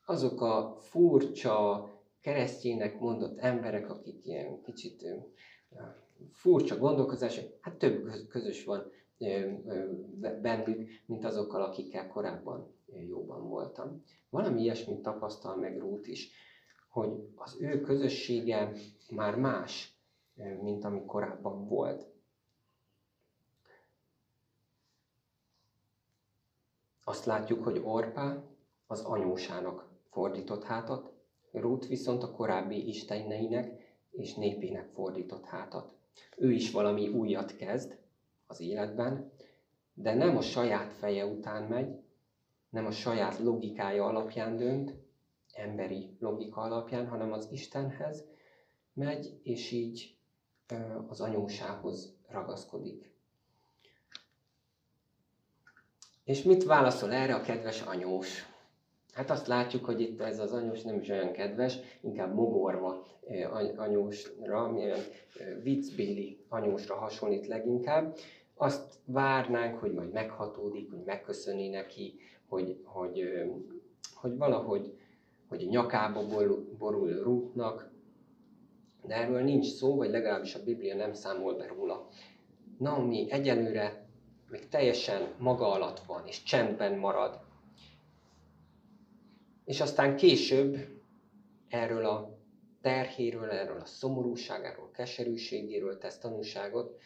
azok 0.06 0.42
a 0.42 0.78
furcsa, 0.80 1.90
keresztjének 2.22 3.00
mondott 3.00 3.40
emberek, 3.40 3.90
akik 3.90 4.26
ilyen 4.26 4.62
kicsit 4.62 5.06
furcsa 6.32 6.78
gondolkozás, 6.78 7.42
hát 7.62 7.78
több 7.78 8.28
közös 8.30 8.64
van 8.64 8.92
bennük, 10.42 10.90
mint 11.06 11.26
azokkal, 11.26 11.62
akikkel 11.62 12.08
korábban 12.08 12.76
jóban 13.08 13.48
voltam. 13.48 14.04
Valami 14.30 14.62
ilyesmit 14.62 15.02
tapasztal 15.02 15.56
meg 15.56 15.80
Rút 15.80 16.08
is, 16.08 16.32
hogy 16.90 17.10
az 17.36 17.58
ő 17.60 17.82
közössége 17.82 18.72
már 19.10 19.36
más, 19.36 19.98
mint 20.62 20.84
ami 20.84 21.06
korábban 21.06 21.68
volt. 21.68 22.08
Azt 27.04 27.26
látjuk, 27.26 27.64
hogy 27.64 27.82
Orpá 27.84 28.44
az 28.88 29.02
anyósának 29.02 29.90
fordított 30.10 30.64
hátat, 30.64 31.12
Ruth 31.52 31.88
viszont 31.88 32.24
a 32.24 32.32
korábbi 32.32 32.88
isteneinek 32.88 33.96
és 34.12 34.34
népének 34.34 34.90
fordított 34.94 35.46
hátat. 35.46 35.97
Ő 36.38 36.52
is 36.52 36.72
valami 36.72 37.08
újat 37.08 37.56
kezd 37.56 37.98
az 38.48 38.60
életben, 38.60 39.32
de 39.94 40.14
nem 40.14 40.38
a 40.38 40.42
saját 40.42 40.94
feje 40.94 41.26
után 41.26 41.64
megy, 41.64 42.00
nem 42.70 42.86
a 42.86 42.92
saját 42.92 43.40
logikája 43.40 44.06
alapján 44.06 44.58
dönt, 44.58 44.94
emberi 45.54 46.18
logika 46.20 46.62
alapján, 46.62 47.08
hanem 47.08 47.32
az 47.32 47.48
Istenhez 47.52 48.26
megy, 48.94 49.40
és 49.44 49.72
így 49.72 50.18
az 51.08 51.22
anyósához 51.22 52.16
ragaszkodik. 52.28 53.16
És 56.24 56.44
mit 56.44 56.64
válaszol 56.64 57.14
erre 57.14 57.36
a 57.36 57.42
kedves 57.42 57.82
anyós? 57.82 58.57
Hát 59.18 59.30
azt 59.30 59.48
látjuk, 59.48 59.86
hogy 59.86 60.02
itt 60.02 60.22
ez 60.22 60.40
az 60.40 60.52
anyós 60.52 60.82
nem 60.82 61.00
is 61.00 61.10
olyan 61.10 61.32
kedves, 61.32 61.78
inkább 62.02 62.34
mogorva 62.34 63.06
anyósra, 63.76 64.72
milyen 64.72 65.00
viccbéli 65.64 66.46
anyósra 66.50 66.96
hasonlít 66.96 67.48
leginkább. 67.48 68.16
Azt 68.56 68.94
várnánk, 69.06 69.80
hogy 69.80 69.94
majd 69.94 70.12
meghatódik, 70.12 70.90
hogy 70.90 71.04
megköszöni 71.06 71.68
neki, 71.68 72.20
hogy, 72.48 72.82
hogy, 72.84 73.24
hogy 74.14 74.38
valahogy 74.38 74.94
hogy 75.48 75.64
a 75.64 75.70
nyakába 75.70 76.22
borul 76.78 77.24
rútnak, 77.24 77.92
de 79.04 79.16
erről 79.16 79.42
nincs 79.42 79.66
szó, 79.66 79.96
vagy 79.96 80.10
legalábbis 80.10 80.56
a 80.56 80.64
Biblia 80.64 80.96
nem 80.96 81.14
számol 81.14 81.54
be 81.54 81.68
róla. 81.68 82.08
Naomi 82.78 83.32
egyelőre 83.32 84.06
még 84.50 84.68
teljesen 84.70 85.28
maga 85.38 85.72
alatt 85.72 86.00
van, 86.00 86.22
és 86.26 86.44
csendben 86.44 86.98
marad. 86.98 87.47
És 89.68 89.82
aztán 89.82 90.16
később 90.16 90.78
erről 91.68 92.06
a 92.06 92.38
terhéről, 92.82 93.50
erről 93.50 93.80
a 93.80 93.86
szomorúságáról, 93.86 94.92
keserűségéről 94.92 95.98
tesz 95.98 96.18
tanúságot, 96.18 97.02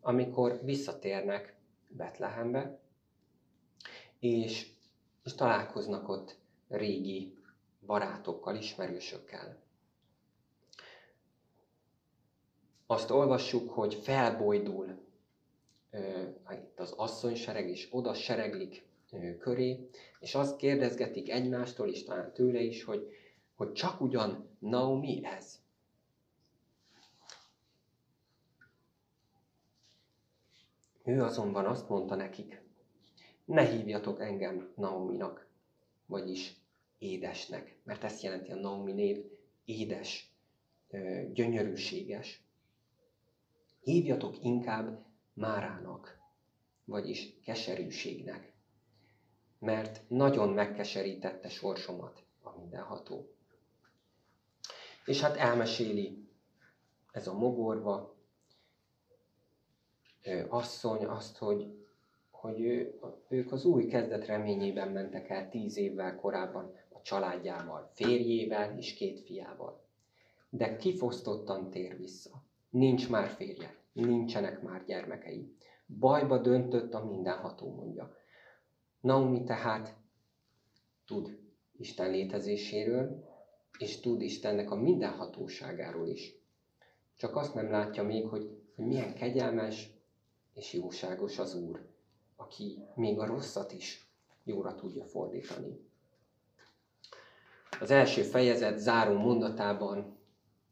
amikor 0.00 0.60
visszatérnek 0.64 1.56
Betlehembe, 1.88 2.80
és, 4.18 4.70
és 5.24 5.34
találkoznak 5.34 6.08
ott 6.08 6.36
régi 6.68 7.38
barátokkal, 7.86 8.56
ismerősökkel. 8.56 9.62
Azt 12.86 13.10
olvassuk, 13.10 13.70
hogy 13.70 13.94
felbojdul 13.94 14.98
itt 16.50 16.80
az 16.80 16.92
asszonysereg 16.92 17.68
is 17.68 17.88
oda 17.90 18.14
sereglik 18.14 18.88
köré, 19.38 19.88
és 20.20 20.34
azt 20.34 20.56
kérdezgetik 20.56 21.30
egymástól, 21.30 21.88
és 21.88 22.02
talán 22.02 22.32
tőle 22.32 22.60
is, 22.60 22.84
hogy, 22.84 23.08
hogy 23.54 23.72
csak 23.72 24.00
ugyan 24.00 24.56
Naomi 24.58 25.24
ez. 25.24 25.58
Ő 31.04 31.22
azonban 31.22 31.66
azt 31.66 31.88
mondta 31.88 32.14
nekik, 32.14 32.62
ne 33.44 33.62
hívjatok 33.62 34.20
engem 34.20 34.72
Naominak, 34.76 35.48
vagyis 36.06 36.56
édesnek, 36.98 37.76
mert 37.84 38.04
ezt 38.04 38.22
jelenti 38.22 38.50
a 38.50 38.54
Naomi 38.54 38.92
név, 38.92 39.24
édes, 39.64 40.32
gyönyörűséges. 41.32 42.42
Hívjatok 43.82 44.44
inkább 44.44 45.04
Márának, 45.32 46.18
vagyis 46.84 47.40
keserűségnek, 47.44 48.49
mert 49.60 50.00
nagyon 50.08 50.48
megkeserítette 50.48 51.48
sorsomat 51.48 52.22
a 52.42 52.58
mindenható. 52.58 53.34
És 55.04 55.20
hát 55.20 55.36
elmeséli 55.36 56.28
ez 57.12 57.26
a 57.26 57.34
mogorva 57.34 58.14
asszony 60.48 61.04
azt, 61.04 61.36
hogy, 61.36 61.86
hogy 62.30 62.60
ő, 62.60 63.00
ők 63.28 63.52
az 63.52 63.64
új 63.64 63.86
kezdet 63.86 64.26
reményében 64.26 64.88
mentek 64.88 65.28
el 65.28 65.48
tíz 65.48 65.76
évvel 65.76 66.16
korábban 66.16 66.74
a 66.88 67.02
családjával, 67.02 67.90
férjével 67.94 68.78
és 68.78 68.94
két 68.94 69.20
fiával. 69.20 69.84
De 70.50 70.76
kifosztottan 70.76 71.70
tér 71.70 71.96
vissza. 71.96 72.42
Nincs 72.70 73.08
már 73.08 73.28
férje, 73.28 73.74
nincsenek 73.92 74.62
már 74.62 74.84
gyermekei. 74.84 75.56
Bajba 75.98 76.38
döntött 76.38 76.94
a 76.94 77.04
mindenható, 77.04 77.74
mondja. 77.74 78.18
Naomi 79.00 79.44
tehát 79.44 79.96
tud 81.06 81.38
Isten 81.76 82.10
létezéséről, 82.10 83.28
és 83.78 84.00
tud 84.00 84.20
Istennek 84.20 84.70
a 84.70 84.74
mindenhatóságáról 84.74 86.08
is. 86.08 86.34
Csak 87.16 87.36
azt 87.36 87.54
nem 87.54 87.70
látja 87.70 88.02
még, 88.02 88.26
hogy, 88.26 88.62
hogy 88.76 88.86
milyen 88.86 89.14
kegyelmes 89.14 89.90
és 90.54 90.72
jóságos 90.72 91.38
az 91.38 91.54
Úr, 91.54 91.88
aki 92.36 92.78
még 92.94 93.18
a 93.18 93.26
rosszat 93.26 93.72
is 93.72 94.08
jóra 94.44 94.74
tudja 94.74 95.04
fordítani. 95.04 95.88
Az 97.80 97.90
első 97.90 98.22
fejezet 98.22 98.78
záró 98.78 99.18
mondatában 99.18 100.18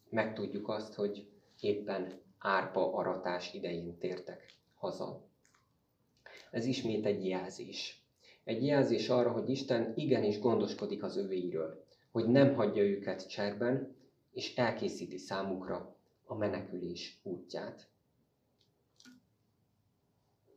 megtudjuk 0.08 0.68
azt, 0.68 0.94
hogy 0.94 1.28
éppen 1.60 2.20
árpa 2.38 2.94
aratás 2.94 3.54
idején 3.54 3.98
tértek 3.98 4.56
haza. 4.74 5.26
Ez 6.50 6.64
ismét 6.64 7.06
egy 7.06 7.26
jelzés. 7.26 7.97
Egy 8.48 8.64
jelzés 8.64 9.08
arra, 9.08 9.30
hogy 9.30 9.48
Isten 9.50 9.92
igenis 9.96 10.38
gondoskodik 10.38 11.02
az 11.02 11.16
övéiről, 11.16 11.84
hogy 12.10 12.26
nem 12.26 12.54
hagyja 12.54 12.82
őket 12.82 13.28
cserben, 13.28 13.96
és 14.32 14.56
elkészíti 14.56 15.18
számukra 15.18 15.96
a 16.24 16.34
menekülés 16.34 17.20
útját. 17.22 17.88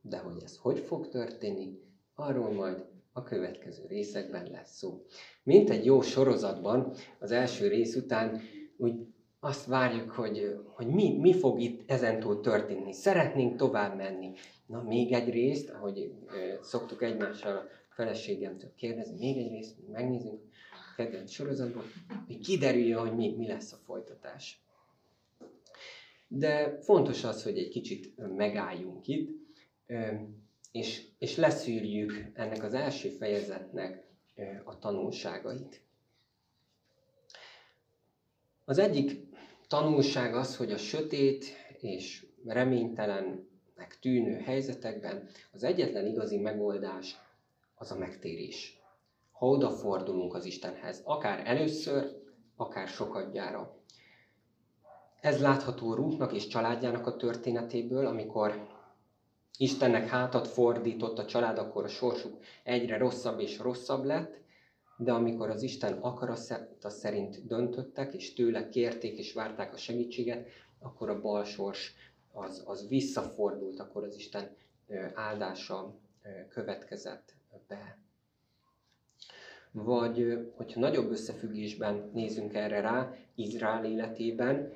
De 0.01 0.17
hogy 0.17 0.41
ez 0.43 0.57
hogy 0.57 0.79
fog 0.79 1.07
történni, 1.07 1.79
arról 2.15 2.51
majd 2.51 2.85
a 3.11 3.23
következő 3.23 3.85
részekben 3.87 4.49
lesz 4.51 4.77
szó. 4.77 5.05
Mint 5.43 5.69
egy 5.69 5.85
jó 5.85 6.01
sorozatban, 6.01 6.93
az 7.19 7.31
első 7.31 7.67
rész 7.67 7.95
után 7.95 8.41
úgy 8.77 9.05
azt 9.39 9.65
várjuk, 9.65 10.11
hogy, 10.11 10.59
hogy 10.73 10.87
mi, 10.87 11.17
mi 11.17 11.33
fog 11.33 11.59
itt 11.59 11.91
ezentúl 11.91 12.39
történni. 12.39 12.93
Szeretnénk 12.93 13.55
tovább 13.55 13.95
menni. 13.95 14.33
Na, 14.65 14.83
még 14.83 15.11
egy 15.11 15.29
részt, 15.29 15.69
ahogy 15.69 16.13
szoktuk 16.61 17.01
egymással 17.01 17.79
a 17.91 17.93
feleségemtől 17.93 18.73
kérdezni, 18.75 19.17
még 19.17 19.37
egy 19.37 19.51
részt, 19.51 19.75
megnézzünk 19.91 20.41
a 20.71 20.93
kedvenc 20.95 21.31
sorozatban, 21.31 21.83
hogy 22.27 22.39
kiderüljön, 22.39 22.99
hogy 22.99 23.15
mi, 23.15 23.35
mi 23.37 23.47
lesz 23.47 23.71
a 23.71 23.77
folytatás. 23.85 24.61
De 26.27 26.79
fontos 26.81 27.23
az, 27.23 27.43
hogy 27.43 27.57
egy 27.57 27.69
kicsit 27.69 28.13
megálljunk 28.35 29.07
itt, 29.07 29.29
és, 30.71 31.07
és 31.17 31.35
leszűrjük 31.35 32.13
ennek 32.33 32.63
az 32.63 32.73
első 32.73 33.09
fejezetnek 33.09 34.03
a 34.63 34.79
tanulságait. 34.79 35.81
Az 38.65 38.77
egyik 38.77 39.19
tanulság 39.67 40.35
az, 40.35 40.57
hogy 40.57 40.71
a 40.71 40.77
sötét 40.77 41.45
és 41.79 42.25
reménytelennek 42.45 43.97
tűnő 44.01 44.37
helyzetekben 44.37 45.29
az 45.51 45.63
egyetlen 45.63 46.05
igazi 46.07 46.37
megoldás 46.37 47.15
az 47.81 47.91
a 47.91 47.97
megtérés. 47.97 48.79
Ha 49.31 49.47
odafordulunk 49.47 50.33
az 50.33 50.45
Istenhez, 50.45 51.01
akár 51.03 51.47
először, 51.47 52.21
akár 52.55 52.87
sokadjára. 52.87 53.75
Ez 55.21 55.41
látható 55.41 55.93
Rútnak 55.93 56.33
és 56.33 56.47
családjának 56.47 57.07
a 57.07 57.15
történetéből, 57.15 58.05
amikor 58.05 58.67
Istennek 59.57 60.07
hátat 60.07 60.47
fordított 60.47 61.17
a 61.17 61.25
család, 61.25 61.57
akkor 61.57 61.83
a 61.83 61.87
sorsuk 61.87 62.43
egyre 62.63 62.97
rosszabb 62.97 63.39
és 63.39 63.59
rosszabb 63.59 64.03
lett, 64.03 64.39
de 64.97 65.11
amikor 65.11 65.49
az 65.49 65.61
Isten 65.61 65.93
akarata 65.93 66.89
szerint 66.89 67.45
döntöttek, 67.45 68.13
és 68.13 68.33
tőle 68.33 68.69
kérték 68.69 69.17
és 69.17 69.33
várták 69.33 69.73
a 69.73 69.77
segítséget, 69.77 70.47
akkor 70.79 71.09
a 71.09 71.21
bal 71.21 71.43
sors 71.43 71.93
az, 72.31 72.63
az 72.65 72.87
visszafordult, 72.87 73.79
akkor 73.79 74.03
az 74.03 74.15
Isten 74.15 74.55
áldása 75.13 75.95
következett 76.49 77.39
be. 77.67 77.97
Vagy, 79.71 80.47
hogyha 80.55 80.79
nagyobb 80.79 81.11
összefüggésben 81.11 82.09
nézünk 82.13 82.53
erre 82.53 82.81
rá, 82.81 83.15
Izrael 83.35 83.85
életében, 83.85 84.71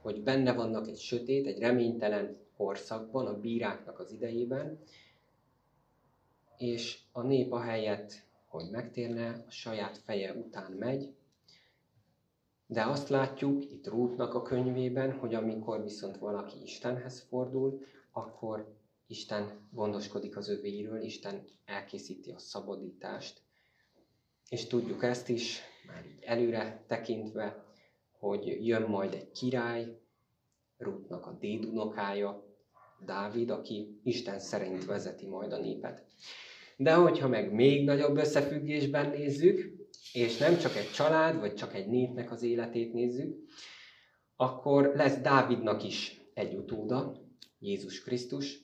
hogy 0.00 0.22
benne 0.22 0.52
vannak 0.52 0.88
egy 0.88 0.98
sötét, 0.98 1.46
egy 1.46 1.58
reménytelen 1.58 2.36
korszakban, 2.56 3.26
a 3.26 3.40
bíráknak 3.40 3.98
az 3.98 4.12
idejében, 4.12 4.78
és 6.56 6.98
a 7.12 7.22
nép 7.22 7.52
ahelyett, 7.52 8.12
hogy 8.46 8.70
megtérne, 8.70 9.44
a 9.46 9.50
saját 9.50 9.98
feje 9.98 10.32
után 10.34 10.72
megy, 10.72 11.14
de 12.66 12.82
azt 12.82 13.08
látjuk 13.08 13.70
itt 13.70 13.86
Rútnak 13.86 14.34
a 14.34 14.42
könyvében, 14.42 15.12
hogy 15.12 15.34
amikor 15.34 15.82
viszont 15.82 16.18
valaki 16.18 16.62
Istenhez 16.62 17.20
fordul, 17.20 17.80
akkor 18.12 18.74
Isten 19.12 19.68
gondoskodik 19.72 20.36
az 20.36 20.48
övéiről, 20.48 21.02
Isten 21.02 21.44
elkészíti 21.64 22.30
a 22.30 22.38
szabadítást. 22.38 23.40
És 24.48 24.66
tudjuk 24.66 25.02
ezt 25.02 25.28
is, 25.28 25.60
már 25.86 26.06
így 26.06 26.22
előre 26.22 26.84
tekintve, 26.88 27.64
hogy 28.18 28.66
jön 28.66 28.82
majd 28.82 29.14
egy 29.14 29.30
király, 29.30 30.00
Rútnak 30.76 31.26
a 31.26 31.36
dédunokája, 31.40 32.44
Dávid, 33.04 33.50
aki 33.50 34.00
Isten 34.02 34.38
szerint 34.38 34.84
vezeti 34.84 35.26
majd 35.26 35.52
a 35.52 35.60
népet. 35.60 36.06
De 36.76 36.94
hogyha 36.94 37.28
meg 37.28 37.52
még 37.52 37.84
nagyobb 37.84 38.16
összefüggésben 38.16 39.10
nézzük, 39.10 39.88
és 40.12 40.38
nem 40.38 40.58
csak 40.58 40.76
egy 40.76 40.90
család, 40.90 41.38
vagy 41.38 41.54
csak 41.54 41.74
egy 41.74 41.86
népnek 41.86 42.30
az 42.30 42.42
életét 42.42 42.92
nézzük, 42.92 43.36
akkor 44.36 44.92
lesz 44.94 45.20
Dávidnak 45.20 45.84
is 45.84 46.20
egy 46.34 46.54
utóda, 46.54 47.20
Jézus 47.58 48.02
Krisztus, 48.02 48.61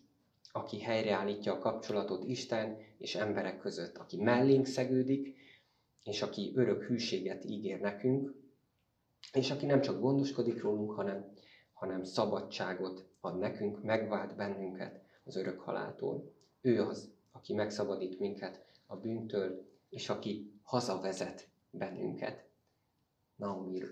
aki 0.59 0.81
helyreállítja 0.81 1.53
a 1.53 1.59
kapcsolatot 1.59 2.25
Isten 2.25 2.79
és 2.99 3.15
emberek 3.15 3.59
között, 3.59 3.97
aki 3.97 4.17
mellénk 4.17 4.67
szegődik, 4.67 5.37
és 6.05 6.23
aki 6.23 6.53
örök 6.55 6.83
hűséget 6.83 7.45
ígér 7.45 7.81
nekünk, 7.81 8.35
és 9.33 9.51
aki 9.51 9.67
nem 9.67 9.81
csak 9.81 10.01
gondoskodik 10.01 10.63
rólunk, 10.63 10.93
hanem, 10.93 11.33
hanem 11.73 12.05
szabadságot 12.05 13.09
ad 13.21 13.39
nekünk, 13.39 13.83
megvált 13.83 14.37
bennünket 14.37 15.03
az 15.25 15.37
örök 15.37 15.61
haláltól. 15.61 16.33
Ő 16.61 16.83
az, 16.83 17.13
aki 17.33 17.55
megszabadít 17.55 18.19
minket 18.19 18.65
a 18.87 18.97
bűntől, 18.97 19.67
és 19.89 20.09
aki 20.09 20.61
hazavezet 20.63 21.49
bennünket. 21.71 22.47
Naomi, 23.37 23.83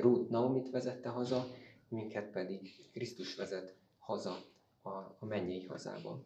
Ruth 0.00 0.30
Naomit 0.30 0.70
vezette 0.70 1.08
haza, 1.08 1.46
minket 1.88 2.30
pedig 2.30 2.88
Krisztus 2.92 3.36
vezet 3.36 3.74
haza 3.98 4.36
a, 4.82 4.88
a 5.18 5.24
mennyei 5.26 5.64
hazába. 5.64 6.24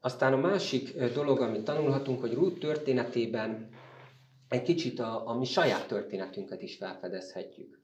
Aztán 0.00 0.32
a 0.32 0.36
másik 0.36 0.96
dolog, 1.12 1.40
amit 1.40 1.64
tanulhatunk, 1.64 2.20
hogy 2.20 2.34
Ruth 2.34 2.58
történetében 2.58 3.68
egy 4.48 4.62
kicsit 4.62 4.98
a, 4.98 5.28
a 5.28 5.38
mi 5.38 5.44
saját 5.44 5.88
történetünket 5.88 6.62
is 6.62 6.76
felfedezhetjük. 6.76 7.82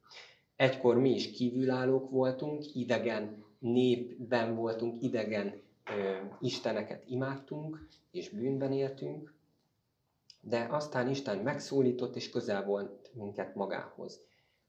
Egykor 0.57 0.99
mi 0.99 1.11
is 1.11 1.31
kívülállók 1.31 2.11
voltunk, 2.11 2.75
idegen 2.75 3.45
népben 3.59 4.55
voltunk, 4.55 5.03
idegen 5.03 5.63
ö, 5.97 6.17
isteneket 6.41 7.03
imádtunk, 7.07 7.89
és 8.11 8.29
bűnben 8.29 8.73
éltünk, 8.73 9.35
de 10.41 10.67
aztán 10.71 11.09
Isten 11.09 11.39
megszólított, 11.39 12.17
és 12.17 12.31
közel 12.31 12.65
volt 12.65 13.11
minket 13.15 13.55
magához. 13.55 14.21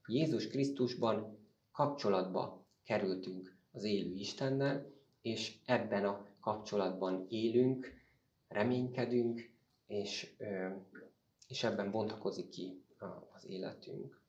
Jézus 0.08 0.48
Krisztusban 0.48 1.38
kapcsolatba 1.72 2.66
kerültünk 2.84 3.51
az 3.72 3.84
élő 3.84 4.14
Istennel, 4.14 4.86
és 5.22 5.58
ebben 5.66 6.06
a 6.06 6.26
kapcsolatban 6.40 7.26
élünk, 7.30 7.94
reménykedünk, 8.48 9.50
és, 9.88 10.36
és 11.48 11.64
ebben 11.64 11.92
bontakozik 11.92 12.50
ki 12.50 12.84
az 13.36 13.46
életünk. 13.48 14.20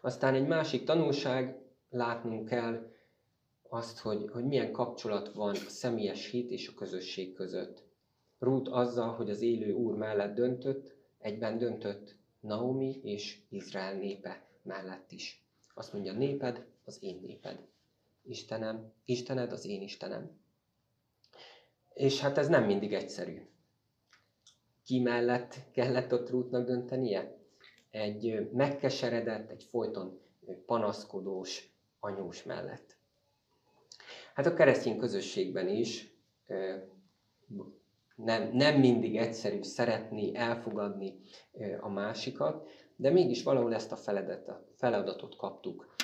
Aztán 0.00 0.34
egy 0.34 0.46
másik 0.46 0.84
tanulság, 0.84 1.58
látnunk 1.90 2.48
kell 2.48 2.92
azt, 3.68 3.98
hogy, 3.98 4.30
hogy 4.30 4.44
milyen 4.44 4.72
kapcsolat 4.72 5.32
van 5.32 5.50
a 5.50 5.68
személyes 5.68 6.30
hit 6.30 6.50
és 6.50 6.68
a 6.68 6.74
közösség 6.74 7.34
között. 7.34 7.82
Rút 8.38 8.68
azzal, 8.68 9.14
hogy 9.14 9.30
az 9.30 9.40
élő 9.40 9.72
úr 9.72 9.94
mellett 9.94 10.34
döntött, 10.34 10.94
egyben 11.18 11.58
döntött 11.58 12.16
Naomi 12.40 13.00
és 13.02 13.38
Izrael 13.48 13.94
népe 13.94 14.46
mellett 14.62 15.12
is. 15.12 15.44
Azt 15.74 15.92
mondja, 15.92 16.12
néped 16.12 16.66
az 16.84 17.02
én 17.02 17.20
néped. 17.22 17.66
Istenem, 18.28 18.92
Istened 19.04 19.52
az 19.52 19.66
én 19.66 19.82
Istenem. 19.82 20.30
És 21.94 22.20
hát 22.20 22.38
ez 22.38 22.48
nem 22.48 22.64
mindig 22.64 22.92
egyszerű. 22.92 23.46
Ki 24.84 25.00
mellett 25.00 25.54
kellett 25.72 26.12
ott 26.12 26.30
Rútnak 26.30 26.66
döntenie? 26.66 27.36
Egy 27.90 28.50
megkeseredett, 28.52 29.50
egy 29.50 29.62
folyton 29.70 30.20
panaszkodós 30.66 31.70
anyós 32.00 32.42
mellett. 32.42 32.96
Hát 34.34 34.46
a 34.46 34.54
keresztény 34.54 34.98
közösségben 34.98 35.68
is 35.68 36.14
nem, 38.16 38.50
nem 38.52 38.80
mindig 38.80 39.16
egyszerű 39.16 39.62
szeretni, 39.62 40.34
elfogadni 40.34 41.14
a 41.80 41.88
másikat, 41.88 42.68
de 42.96 43.10
mégis 43.10 43.42
valahol 43.42 43.74
ezt 43.74 43.92
a 43.92 43.96
feladatot 44.76 45.36
kaptuk. 45.36 45.94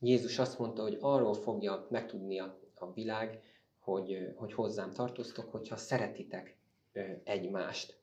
Jézus 0.00 0.38
azt 0.38 0.58
mondta, 0.58 0.82
hogy 0.82 0.98
arról 1.00 1.34
fogja 1.34 1.86
megtudni 1.90 2.38
a, 2.38 2.60
a 2.74 2.92
világ, 2.92 3.42
hogy, 3.78 4.32
hogy 4.34 4.52
hozzám 4.52 4.92
tartoztok, 4.92 5.50
hogyha 5.50 5.76
szeretitek 5.76 6.56
egymást. 7.24 7.98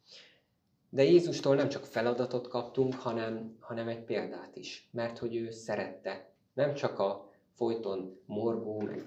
De 0.90 1.04
Jézustól 1.04 1.56
nem 1.56 1.70
csak 1.70 1.86
feladatot 1.86 2.48
kaptunk, 2.48 2.94
hanem, 2.94 3.58
hanem 3.60 3.88
egy 3.88 4.04
példát 4.04 4.56
is, 4.56 4.90
mert 4.92 5.18
hogy 5.18 5.36
ő 5.36 5.52
szerette 5.52 6.34
nem 6.54 6.74
csak 6.74 7.00
a 7.00 7.32
folyton 7.56 8.22
morgó, 8.26 8.82
meg 8.82 9.06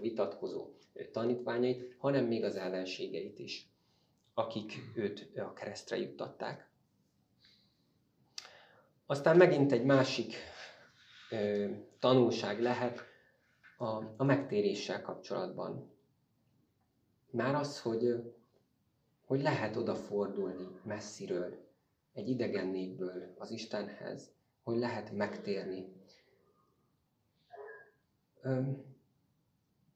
vitatkozó 0.00 0.68
tanítványait, 1.12 1.94
hanem 1.98 2.24
még 2.24 2.44
az 2.44 2.56
ellenségeit 2.56 3.38
is, 3.38 3.70
akik 4.34 4.72
őt 4.94 5.30
a 5.36 5.52
keresztre 5.52 5.98
juttatták. 5.98 6.70
Aztán 9.06 9.36
megint 9.36 9.72
egy 9.72 9.84
másik 9.84 10.34
tanulság 11.98 12.60
lehet 12.60 13.04
a, 13.78 13.86
a 14.16 14.24
megtéréssel 14.24 15.02
kapcsolatban. 15.02 15.90
Már 17.30 17.54
az, 17.54 17.80
hogy, 17.80 18.32
hogy 19.26 19.42
lehet 19.42 19.76
odafordulni 19.76 20.80
messziről, 20.82 21.66
egy 22.12 22.28
idegen 22.28 22.66
népből 22.66 23.34
az 23.38 23.50
Istenhez, 23.50 24.30
hogy 24.62 24.78
lehet 24.78 25.12
megtérni. 25.12 25.92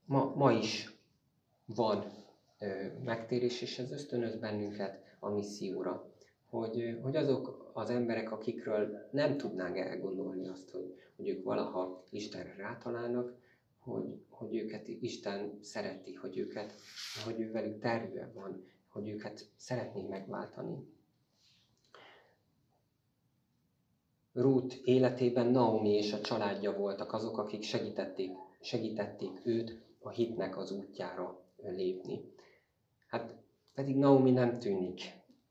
Ma, 0.05 0.35
ma 0.35 0.53
is 0.53 0.97
van 1.65 2.05
megtérés, 3.05 3.63
és 3.63 3.79
ez 3.79 3.91
ösztönöz 3.91 4.37
bennünket 4.37 5.17
a 5.19 5.29
misszióra. 5.29 6.12
Hogy, 6.53 6.99
hogy 7.03 7.17
azok 7.17 7.71
az 7.73 7.91
emberek, 7.91 8.33
akikről 8.33 9.09
nem 9.11 9.37
tudnánk 9.37 9.77
elgondolni 9.77 10.49
azt, 10.49 10.71
hogy, 10.71 10.95
hogy 11.17 11.29
ők 11.29 11.45
valaha 11.45 12.05
Istenre 12.11 12.55
rátalálnak, 12.57 13.35
hogy, 13.79 14.05
hogy 14.29 14.57
őket 14.57 14.89
Isten 14.89 15.59
szereti, 15.61 16.15
hogy 16.15 16.39
őket, 16.39 16.75
hogy 17.25 17.41
ő 17.41 17.51
velük 17.51 17.79
terve 17.79 18.31
van, 18.35 18.65
hogy 18.89 19.09
őket 19.09 19.49
szeretné 19.57 20.03
megváltani. 20.03 20.87
Ruth 24.33 24.77
életében 24.85 25.47
Naomi 25.47 25.91
és 25.91 26.13
a 26.13 26.21
családja 26.21 26.77
voltak 26.77 27.13
azok, 27.13 27.39
akik 27.39 27.63
segítették, 27.63 28.31
segítették 28.61 29.41
őt 29.45 29.83
a 29.99 30.11
hitnek 30.11 30.57
az 30.57 30.71
útjára 30.71 31.45
lépni. 31.57 32.21
Hát 33.07 33.35
pedig 33.75 33.97
Naomi 33.97 34.31
nem 34.31 34.59
tűnik 34.59 35.01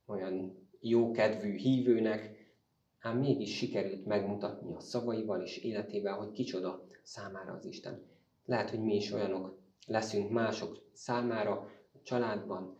olyan 0.06 0.61
jókedvű 0.82 1.56
hívőnek, 1.56 2.54
ám 3.00 3.18
mégis 3.18 3.58
sikerült 3.58 4.06
megmutatni 4.06 4.76
a 4.76 4.80
szavaival 4.80 5.42
és 5.42 5.58
életével, 5.58 6.18
hogy 6.18 6.32
kicsoda 6.32 6.88
számára 7.04 7.54
az 7.54 7.66
Isten. 7.66 8.10
Lehet, 8.46 8.70
hogy 8.70 8.80
mi 8.80 8.96
is 8.96 9.12
olyanok 9.12 9.58
leszünk 9.88 10.30
mások 10.30 10.90
számára, 10.94 11.52
a 11.94 12.02
családban, 12.04 12.78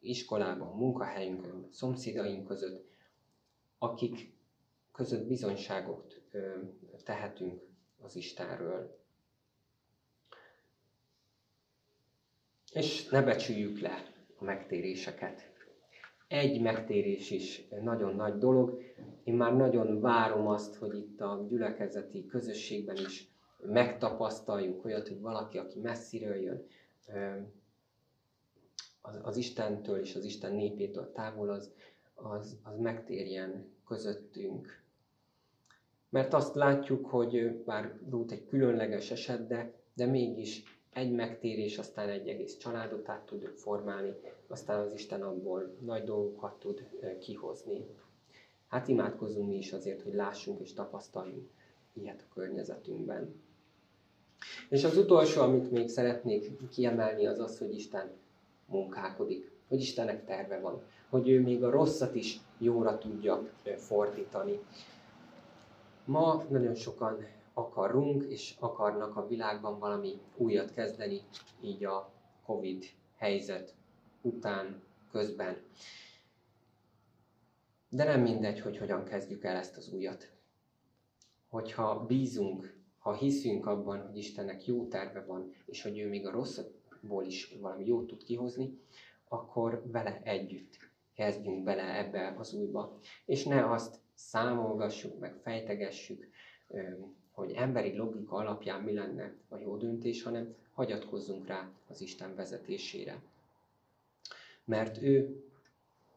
iskolában, 0.00 0.76
munkahelyünkön, 0.76 1.68
szomszédaink 1.70 2.46
között, 2.46 2.90
akik 3.78 4.32
között 4.92 5.26
bizonyságot 5.26 6.22
tehetünk 7.04 7.62
az 8.00 8.16
Istenről. 8.16 9.02
És 12.72 13.08
ne 13.08 13.22
becsüljük 13.22 13.80
le 13.80 14.12
a 14.36 14.44
megtéréseket. 14.44 15.53
Egy 16.34 16.60
megtérés 16.60 17.30
is 17.30 17.68
nagyon 17.82 18.14
nagy 18.14 18.38
dolog. 18.38 18.82
Én 19.24 19.34
már 19.34 19.56
nagyon 19.56 20.00
várom 20.00 20.46
azt, 20.46 20.74
hogy 20.74 20.96
itt 20.96 21.20
a 21.20 21.46
gyülekezeti 21.48 22.26
közösségben 22.26 22.96
is 22.96 23.28
megtapasztaljuk 23.62 24.84
olyat, 24.84 25.08
hogy 25.08 25.20
valaki, 25.20 25.58
aki 25.58 25.78
messziről 25.80 26.34
jön, 26.34 26.66
az, 29.00 29.18
az 29.22 29.36
Istentől 29.36 29.98
és 29.98 30.14
az 30.14 30.24
Isten 30.24 30.54
népétől 30.54 31.12
távol, 31.12 31.50
az, 31.50 31.72
az, 32.14 32.56
az 32.62 32.78
megtérjen 32.78 33.72
közöttünk. 33.86 34.82
Mert 36.08 36.32
azt 36.34 36.54
látjuk, 36.54 37.06
hogy 37.06 37.62
bár 37.64 37.98
Ruth 38.10 38.32
egy 38.32 38.46
különleges 38.46 39.10
eset, 39.10 39.46
de, 39.46 39.72
de 39.94 40.06
mégis 40.06 40.73
egy 40.94 41.12
megtérés, 41.12 41.78
aztán 41.78 42.08
egy 42.08 42.28
egész 42.28 42.56
családot 42.56 43.08
át 43.08 43.26
tud 43.26 43.52
formálni, 43.56 44.14
aztán 44.46 44.80
az 44.80 44.92
Isten 44.92 45.22
abból 45.22 45.74
nagy 45.80 46.04
dolgokat 46.04 46.58
tud 46.58 46.88
kihozni. 47.20 47.86
Hát 48.68 48.88
imádkozunk 48.88 49.48
mi 49.48 49.56
is 49.56 49.72
azért, 49.72 50.02
hogy 50.02 50.14
lássunk 50.14 50.60
és 50.60 50.72
tapasztaljunk 50.72 51.48
ilyet 51.92 52.24
a 52.28 52.34
környezetünkben. 52.34 53.42
És 54.68 54.84
az 54.84 54.96
utolsó, 54.96 55.40
amit 55.42 55.70
még 55.70 55.88
szeretnék 55.88 56.68
kiemelni, 56.68 57.26
az 57.26 57.38
az, 57.38 57.58
hogy 57.58 57.74
Isten 57.74 58.12
munkálkodik, 58.66 59.50
hogy 59.68 59.80
Istennek 59.80 60.24
terve 60.24 60.60
van, 60.60 60.82
hogy 61.08 61.28
ő 61.28 61.40
még 61.40 61.64
a 61.64 61.70
rosszat 61.70 62.14
is 62.14 62.40
jóra 62.58 62.98
tudja 62.98 63.48
fordítani. 63.76 64.60
Ma 66.04 66.44
nagyon 66.48 66.74
sokan 66.74 67.26
akarunk 67.54 68.24
és 68.24 68.54
akarnak 68.58 69.16
a 69.16 69.26
világban 69.26 69.78
valami 69.78 70.20
újat 70.36 70.72
kezdeni, 70.72 71.20
így 71.60 71.84
a 71.84 72.12
Covid 72.44 72.84
helyzet 73.16 73.74
után, 74.20 74.82
közben. 75.14 75.56
De 77.88 78.04
nem 78.04 78.20
mindegy, 78.20 78.60
hogy 78.60 78.78
hogyan 78.78 79.04
kezdjük 79.04 79.44
el 79.44 79.56
ezt 79.56 79.76
az 79.76 79.92
újat. 79.92 80.32
Hogyha 81.48 82.04
bízunk, 82.06 82.76
ha 82.98 83.14
hiszünk 83.14 83.66
abban, 83.66 84.06
hogy 84.06 84.16
Istennek 84.16 84.66
jó 84.66 84.88
terve 84.88 85.24
van, 85.24 85.52
és 85.66 85.82
hogy 85.82 85.98
ő 85.98 86.08
még 86.08 86.26
a 86.26 86.30
rosszból 86.30 87.24
is 87.24 87.56
valami 87.60 87.86
jót 87.86 88.06
tud 88.06 88.24
kihozni, 88.24 88.78
akkor 89.28 89.82
vele 89.86 90.20
együtt 90.22 90.78
kezdjünk 91.14 91.64
bele 91.64 91.98
ebbe 91.98 92.34
az 92.38 92.52
újba. 92.52 92.98
És 93.24 93.44
ne 93.44 93.70
azt 93.70 94.00
számolgassuk, 94.14 95.18
meg 95.18 95.34
fejtegessük, 95.42 96.28
hogy 97.34 97.52
emberi 97.52 97.96
logika 97.96 98.36
alapján 98.36 98.82
mi 98.82 98.92
lenne 98.92 99.34
a 99.48 99.56
jó 99.58 99.76
döntés, 99.76 100.22
hanem 100.22 100.54
hagyatkozzunk 100.72 101.46
rá 101.46 101.70
az 101.88 102.00
Isten 102.00 102.34
vezetésére. 102.34 103.22
Mert 104.64 105.02
ő 105.02 105.42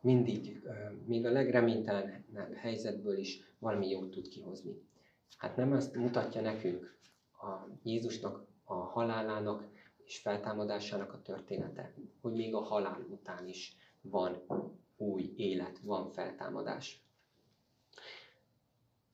mindig, 0.02 0.62
még 1.06 1.26
a 1.26 1.32
legreménytelenebb 1.32 2.54
helyzetből 2.54 3.18
is 3.18 3.40
valami 3.60 3.90
jót 3.90 4.12
tud 4.12 4.28
kihozni. 4.28 4.82
Hát 5.38 5.56
nem 5.56 5.74
ezt 5.74 5.96
mutatja 5.96 6.42
nekünk 6.42 6.98
a 7.42 7.68
Jézusnak 7.84 8.46
a 8.64 8.74
halálának 8.74 9.68
és 10.06 10.20
feltámadásának 10.20 11.14
a 11.14 11.22
története, 11.22 11.94
hogy 12.22 12.34
még 12.34 12.56
a 12.56 12.60
halál 12.60 13.06
után 13.10 13.48
is 13.48 13.76
van 14.02 14.42
új 14.98 15.34
élet, 15.36 15.80
van 15.80 16.12
feltámadás. 16.12 17.02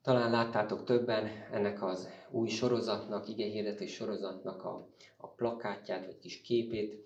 Talán 0.04 0.32
láttátok 0.32 0.84
többen 0.84 1.28
ennek 1.51 1.84
az 1.84 2.10
új 2.30 2.47
sorozatnak, 2.47 3.28
igehirdetés 3.28 3.93
sorozatnak 3.93 4.64
a, 4.64 4.88
a 5.18 5.28
plakátját, 5.28 6.06
vagy 6.06 6.18
kis 6.18 6.41
képét. 6.41 7.06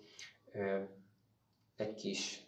Egy 1.76 1.94
kis 1.94 2.46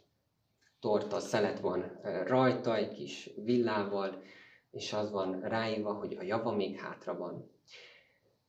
torta 0.80 1.20
szelet 1.20 1.60
van 1.60 2.00
rajta, 2.26 2.76
egy 2.76 2.92
kis 2.92 3.30
villával, 3.44 4.22
és 4.70 4.92
az 4.92 5.10
van 5.10 5.40
ráírva, 5.40 5.92
hogy 5.92 6.16
a 6.18 6.22
java 6.22 6.52
még 6.52 6.76
hátra 6.76 7.16
van. 7.16 7.50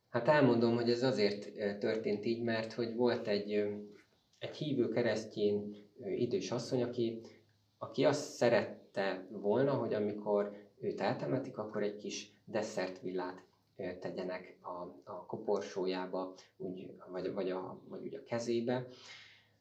Hát 0.09 0.27
elmondom, 0.27 0.75
hogy 0.75 0.89
ez 0.89 1.03
azért 1.03 1.51
történt 1.79 2.25
így, 2.25 2.41
mert 2.41 2.73
hogy 2.73 2.95
volt 2.95 3.27
egy, 3.27 3.51
egy 4.39 4.55
hívő 4.55 4.87
keresztjén 4.87 5.75
idős 6.15 6.51
asszony, 6.51 6.83
aki, 6.83 7.21
aki 7.77 8.05
azt 8.05 8.33
szerette 8.33 9.27
volna, 9.29 9.73
hogy 9.73 9.93
amikor 9.93 10.69
őt 10.81 11.01
eltemetik, 11.01 11.57
akkor 11.57 11.83
egy 11.83 11.97
kis 11.97 12.33
desszertvillát 12.45 13.43
tegyenek 13.99 14.57
a, 14.61 15.11
a 15.11 15.25
koporsójába, 15.25 16.33
úgy, 16.57 16.91
vagy, 17.11 17.33
vagy, 17.33 17.49
a, 17.49 17.81
vagy 17.87 18.01
úgy 18.03 18.15
a 18.15 18.23
kezébe, 18.23 18.87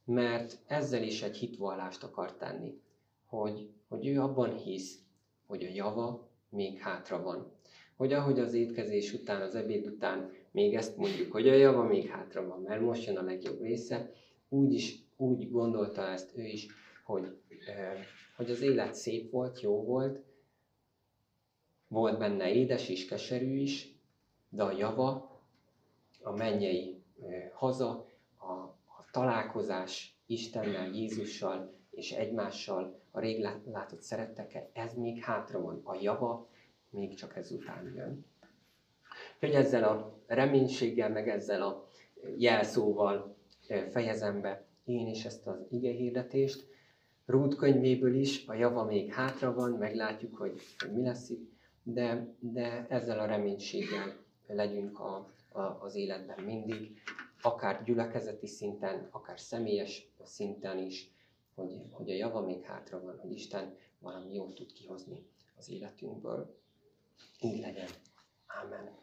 mert 0.05 0.59
ezzel 0.67 1.03
is 1.03 1.23
egy 1.23 1.37
hitvallást 1.37 2.03
akar 2.03 2.37
tenni, 2.37 2.81
hogy, 3.27 3.71
hogy 3.89 4.07
ő 4.07 4.21
abban 4.21 4.57
hisz, 4.57 4.99
hogy 5.47 5.65
a 5.65 5.71
java 5.75 6.29
még 6.49 6.79
hátra 6.79 7.23
van. 7.23 7.53
Hogy 7.97 8.13
ahogy 8.13 8.39
az 8.39 8.55
étkezés 8.55 9.13
után, 9.13 9.43
az 9.43 9.55
ebéd 9.55 9.87
után 9.87 10.33
még 10.51 10.75
ezt 10.75 10.97
mondjuk, 10.97 11.33
hogy 11.33 11.49
a 11.49 11.55
java 11.55 11.85
még 11.85 12.09
hátra 12.09 12.47
van, 12.47 12.61
mert 12.61 12.81
most 12.81 13.07
jön 13.07 13.17
a 13.17 13.23
legjobb 13.23 13.61
része, 13.61 14.13
úgy 14.49 14.73
is 14.73 14.99
úgy 15.17 15.51
gondolta 15.51 16.03
ezt 16.03 16.37
ő 16.37 16.43
is, 16.43 16.67
hogy, 17.05 17.37
hogy 18.37 18.51
az 18.51 18.61
élet 18.61 18.95
szép 18.95 19.31
volt, 19.31 19.61
jó 19.61 19.85
volt, 19.85 20.23
volt 21.91 22.19
benne 22.19 22.53
édes 22.53 22.89
és 22.89 23.07
keserű 23.07 23.57
is, 23.57 23.95
de 24.49 24.63
a 24.63 24.73
java, 24.73 25.41
a 26.23 26.31
mennyei 26.31 27.03
haza, 27.53 28.07
a, 28.37 28.53
a 28.53 29.05
találkozás 29.11 30.19
Istennel, 30.27 30.89
Jézussal 30.95 31.75
és 31.91 32.13
egymással, 32.13 32.99
a 33.11 33.21
rég 33.21 33.41
látott 33.65 34.03
szerettekkel, 34.03 34.71
ez 34.73 34.95
még 34.95 35.23
hátra 35.23 35.61
van. 35.61 35.81
A 35.85 35.95
java 36.01 36.49
még 36.91 37.15
csak 37.15 37.37
ezután 37.37 37.93
jön. 37.97 38.27
Hogy 39.39 39.51
ezzel 39.51 39.85
a 39.85 40.19
reménységgel, 40.27 41.11
meg 41.11 41.29
ezzel 41.29 41.63
a 41.63 41.89
jelszóval 42.37 43.37
fejezem 43.91 44.41
be 44.41 44.65
én 44.85 45.07
is 45.07 45.25
ezt 45.25 45.47
az 45.47 45.67
ige 45.71 45.91
hirdetést. 45.91 46.67
Rút 47.27 47.55
könyvéből 47.55 48.15
is 48.15 48.47
a 48.47 48.55
java 48.55 48.85
még 48.85 49.13
hátra 49.13 49.55
van, 49.55 49.71
meglátjuk, 49.71 50.37
hogy, 50.37 50.61
hogy 50.79 50.93
mi 50.93 51.03
lesz 51.03 51.29
itt 51.29 51.50
de, 51.93 52.35
de 52.39 52.87
ezzel 52.89 53.19
a 53.19 53.27
reménységgel 53.27 54.17
legyünk 54.47 55.01
a, 55.01 55.33
a, 55.53 55.61
az 55.61 55.95
életben 55.95 56.45
mindig, 56.45 57.03
akár 57.43 57.85
gyülekezeti 57.85 58.47
szinten, 58.47 59.09
akár 59.11 59.41
személyes 59.41 60.13
szinten 60.23 60.79
is, 60.79 61.11
hogy, 61.55 61.83
hogy 61.91 62.11
a 62.11 62.15
java 62.15 62.41
még 62.41 62.65
hátra 62.65 63.01
van, 63.03 63.19
hogy 63.19 63.33
Isten 63.33 63.77
valami 63.99 64.35
jót 64.35 64.55
tud 64.55 64.73
kihozni 64.73 65.27
az 65.57 65.71
életünkből. 65.71 66.59
Így 67.41 67.61
legyen. 67.61 67.89
Ámen. 68.47 68.99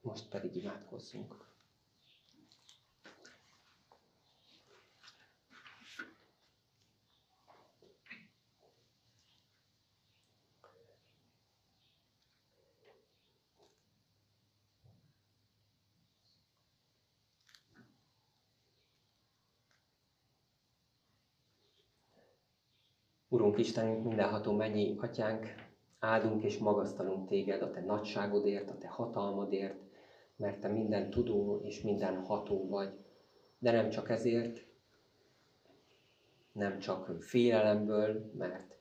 Most 0.00 0.28
pedig 0.28 0.56
imádkozzunk. 0.56 1.53
Urunk 23.44 23.58
Istenünk, 23.58 24.04
mindenható 24.04 24.52
mennyi 24.52 24.96
atyánk, 25.00 25.54
áldunk 25.98 26.44
és 26.44 26.58
magasztalunk 26.58 27.28
téged 27.28 27.62
a 27.62 27.70
te 27.70 27.80
nagyságodért, 27.80 28.70
a 28.70 28.78
te 28.78 28.88
hatalmadért, 28.88 29.78
mert 30.36 30.60
te 30.60 30.68
minden 30.68 31.10
tudó 31.10 31.60
és 31.64 31.80
minden 31.80 32.16
ható 32.16 32.68
vagy. 32.68 32.92
De 33.58 33.72
nem 33.72 33.90
csak 33.90 34.10
ezért, 34.10 34.66
nem 36.52 36.78
csak 36.78 37.22
félelemből, 37.22 38.30
mert 38.36 38.76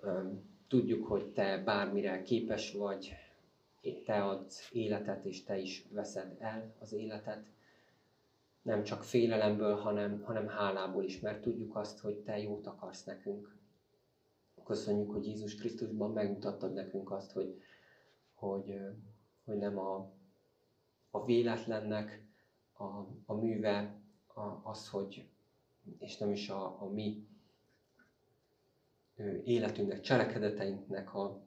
öm, 0.00 0.42
tudjuk, 0.68 1.06
hogy 1.06 1.32
te 1.32 1.58
bármire 1.58 2.22
képes 2.22 2.72
vagy, 2.72 3.14
te 4.04 4.24
adsz 4.24 4.68
életet, 4.72 5.24
és 5.24 5.44
te 5.44 5.58
is 5.58 5.86
veszed 5.90 6.36
el 6.38 6.74
az 6.80 6.92
életet. 6.92 7.44
Nem 8.64 8.82
csak 8.82 9.04
félelemből, 9.04 9.76
hanem, 9.76 10.22
hanem 10.22 10.48
hálából 10.48 11.04
is, 11.04 11.20
mert 11.20 11.40
tudjuk 11.40 11.76
azt, 11.76 11.98
hogy 11.98 12.16
te 12.16 12.38
jót 12.38 12.66
akarsz 12.66 13.04
nekünk. 13.04 13.56
Köszönjük, 14.64 15.10
hogy 15.10 15.26
Jézus 15.26 15.54
Krisztusban 15.54 16.12
megmutattad 16.12 16.72
nekünk 16.72 17.10
azt, 17.10 17.32
hogy, 17.32 17.60
hogy, 18.34 18.80
hogy 19.44 19.56
nem 19.56 19.78
a, 19.78 20.12
a 21.10 21.24
véletlennek 21.24 22.26
a, 22.72 22.84
a 23.26 23.34
műve 23.34 24.00
a, 24.26 24.70
az, 24.70 24.88
hogy, 24.88 25.28
és 25.98 26.18
nem 26.18 26.30
is 26.30 26.48
a, 26.48 26.82
a 26.82 26.88
mi 26.88 27.28
életünknek, 29.44 30.00
cselekedeteinknek 30.00 31.14
a, 31.14 31.42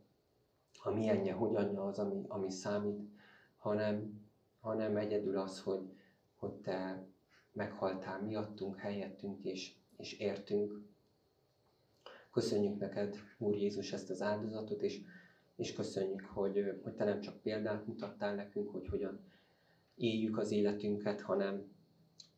a 0.83 0.89
milyenje, 0.89 1.33
hogyanja 1.33 1.85
az, 1.85 1.99
ami, 1.99 2.25
ami 2.27 2.51
számít, 2.51 3.09
hanem, 3.57 4.21
hanem 4.59 4.97
egyedül 4.97 5.37
az, 5.37 5.61
hogy, 5.61 5.96
hogy 6.37 6.53
te 6.53 7.07
meghaltál 7.51 8.21
miattunk, 8.21 8.77
helyettünk 8.77 9.43
és, 9.43 9.73
és 9.97 10.19
értünk. 10.19 10.85
Köszönjük 12.31 12.79
neked, 12.79 13.15
Úr 13.37 13.55
Jézus, 13.55 13.93
ezt 13.93 14.09
az 14.09 14.21
áldozatot, 14.21 14.81
és, 14.81 15.01
és 15.55 15.73
köszönjük, 15.73 16.25
hogy, 16.25 16.79
hogy 16.83 16.93
te 16.93 17.03
nem 17.03 17.21
csak 17.21 17.41
példát 17.41 17.87
mutattál 17.87 18.35
nekünk, 18.35 18.69
hogy 18.69 18.87
hogyan 18.87 19.19
éljük 19.95 20.37
az 20.37 20.51
életünket, 20.51 21.21
hanem, 21.21 21.75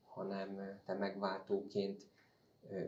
hanem 0.02 0.80
te 0.86 0.93
megváltóként 0.93 2.08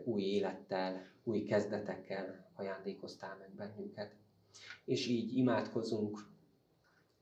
új 0.04 0.22
élettel, 0.22 1.06
új 1.22 1.42
kezdetekkel 1.42 2.50
ajándékoztál 2.54 3.36
meg 3.38 3.50
bennünket. 3.54 4.14
És 4.84 5.06
így 5.06 5.36
imádkozunk 5.36 6.18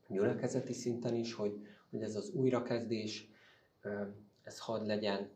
gyülekezeti 0.09 0.73
szinten 0.73 1.15
is, 1.15 1.35
hogy, 1.35 1.67
hogy 1.91 2.03
ez 2.03 2.17
az 2.17 2.31
újrakezdés, 2.31 3.30
ez 4.43 4.59
hadd 4.59 4.87
legyen 4.87 5.31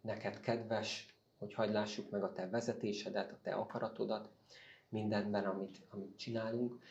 neked 0.00 0.40
kedves, 0.40 1.14
hogy 1.38 1.54
hagyd 1.54 1.72
lássuk 1.72 2.10
meg 2.10 2.22
a 2.22 2.32
te 2.32 2.48
vezetésedet, 2.48 3.32
a 3.32 3.38
te 3.42 3.54
akaratodat 3.54 4.30
mindenben, 4.88 5.44
amit, 5.44 5.82
amit 5.88 6.18
csinálunk, 6.18 6.82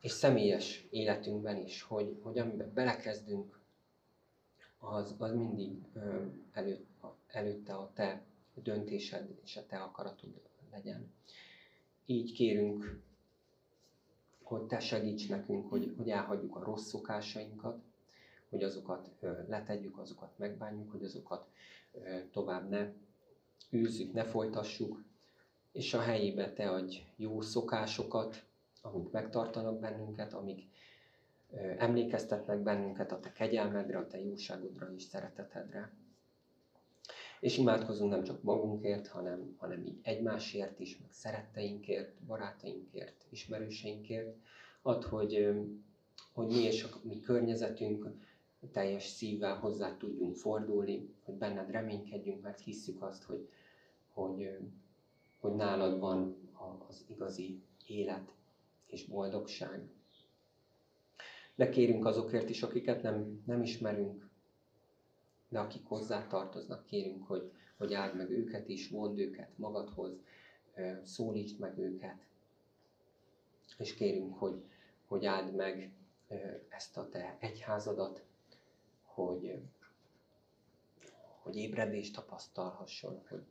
és 0.00 0.10
személyes 0.10 0.86
életünkben 0.90 1.56
is, 1.56 1.82
hogy, 1.82 2.18
hogy 2.22 2.38
amiben 2.38 2.72
belekezdünk, 2.74 3.58
az, 4.78 5.14
az 5.18 5.32
mindig 5.32 5.82
előtt, 6.52 6.86
előtte 7.26 7.74
a 7.74 7.90
te 7.94 8.22
döntésed 8.54 9.38
és 9.42 9.56
a 9.56 9.66
te 9.66 9.76
akaratod 9.76 10.40
legyen. 10.70 11.12
Így 12.06 12.32
kérünk, 12.32 13.00
hogy 14.42 14.62
te 14.62 14.80
segíts 14.80 15.28
nekünk, 15.28 15.70
hogy, 15.70 15.94
hogy 15.96 16.10
elhagyjuk 16.10 16.56
a 16.56 16.64
rossz 16.64 16.86
szokásainkat, 16.86 17.82
hogy 18.50 18.62
azokat 18.62 19.10
letegyük, 19.48 19.98
azokat 19.98 20.38
megbánjuk, 20.38 20.90
hogy 20.90 21.04
azokat 21.04 21.46
tovább 22.32 22.68
ne 22.68 22.92
űzzük, 23.72 24.12
ne 24.12 24.24
folytassuk, 24.24 25.02
és 25.72 25.94
a 25.94 26.00
helyébe 26.00 26.52
te 26.52 26.70
adj 26.70 26.96
jó 27.16 27.40
szokásokat, 27.40 28.44
amik 28.82 29.10
megtartanak 29.10 29.80
bennünket, 29.80 30.32
amik 30.32 30.68
emlékeztetnek 31.78 32.58
bennünket 32.58 33.12
a 33.12 33.20
te 33.20 33.32
kegyelmedre, 33.32 33.98
a 33.98 34.06
te 34.06 34.20
jóságodra 34.20 34.92
és 34.96 35.02
szeretetedre. 35.02 35.92
És 37.40 37.58
imádkozunk 37.58 38.10
nem 38.10 38.22
csak 38.22 38.42
magunkért, 38.42 39.08
hanem, 39.08 39.54
hanem 39.58 39.84
így 39.86 39.98
egymásért 40.02 40.80
is, 40.80 40.98
meg 40.98 41.12
szeretteinkért, 41.12 42.14
barátainkért, 42.26 43.26
ismerőseinkért. 43.28 44.36
Ad, 44.82 45.04
hogy, 45.04 45.48
hogy 46.32 46.46
mi 46.46 46.58
és 46.58 46.84
a 46.84 46.88
mi 47.02 47.20
környezetünk 47.20 48.06
teljes 48.72 49.06
szívvel 49.06 49.58
hozzá 49.58 49.96
tudjunk 49.96 50.36
fordulni, 50.36 51.14
hogy 51.24 51.34
benned 51.34 51.70
reménykedjünk, 51.70 52.42
mert 52.42 52.60
hisszük 52.60 53.02
azt, 53.02 53.22
hogy, 53.22 53.48
hogy, 54.12 54.58
hogy 55.40 55.54
nálad 55.54 55.98
van 56.00 56.36
az 56.88 57.04
igazi 57.08 57.62
élet 57.86 58.32
és 58.86 59.04
boldogság. 59.04 59.88
De 61.54 61.68
kérünk 61.68 62.04
azokért 62.04 62.50
is, 62.50 62.62
akiket 62.62 63.02
nem, 63.02 63.42
nem 63.46 63.62
ismerünk, 63.62 64.28
de 65.48 65.58
akik 65.58 65.86
hozzá 65.86 66.26
tartoznak, 66.26 66.84
kérünk, 66.84 67.26
hogy, 67.26 67.50
hogy 67.76 67.94
áld 67.94 68.16
meg 68.16 68.30
őket 68.30 68.68
is, 68.68 68.90
vond 68.90 69.18
őket 69.18 69.50
magadhoz, 69.56 70.12
szólítsd 71.02 71.58
meg 71.58 71.78
őket, 71.78 72.26
és 73.78 73.94
kérünk, 73.94 74.38
hogy, 74.38 74.62
hogy 75.06 75.26
áld 75.26 75.54
meg 75.54 75.92
ezt 76.68 76.96
a 76.96 77.08
te 77.08 77.36
egyházadat, 77.40 78.22
hogy, 79.14 79.58
hogy 81.42 81.56
ébredést 81.56 82.14
tapasztalhasson, 82.14 83.22
hogy, 83.28 83.44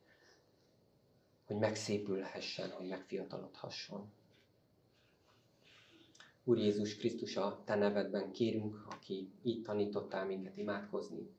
hogy 1.45 1.57
megszépülhessen, 1.57 2.71
hogy 2.71 2.87
megfiatalodhasson. 2.87 4.11
Úr 6.43 6.57
Jézus 6.57 6.97
Krisztus, 6.97 7.37
a 7.37 7.61
Te 7.65 7.75
nevedben 7.75 8.31
kérünk, 8.31 8.85
aki 8.89 9.29
így 9.43 9.61
tanítottál 9.61 10.25
minket 10.25 10.57
imádkozni. 10.57 11.29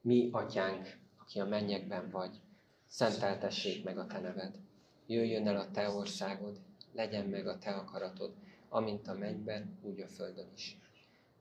Mi, 0.00 0.28
Atyánk, 0.32 0.98
aki 1.18 1.40
a 1.40 1.46
mennyekben 1.46 2.10
vagy, 2.10 2.40
szenteltessék 2.86 3.84
meg 3.84 3.98
a 3.98 4.06
Te 4.06 4.20
neved. 4.20 4.58
Jöjjön 5.06 5.46
el 5.46 5.56
a 5.56 5.70
Te 5.70 5.90
országod, 5.90 6.60
legyen 6.92 7.26
meg 7.26 7.46
a 7.46 7.58
Te 7.58 7.70
akaratod, 7.70 8.34
amint 8.68 9.08
a 9.08 9.14
mennyben, 9.14 9.78
úgy 9.82 10.00
a 10.00 10.06
földön 10.06 10.48
is. 10.54 10.78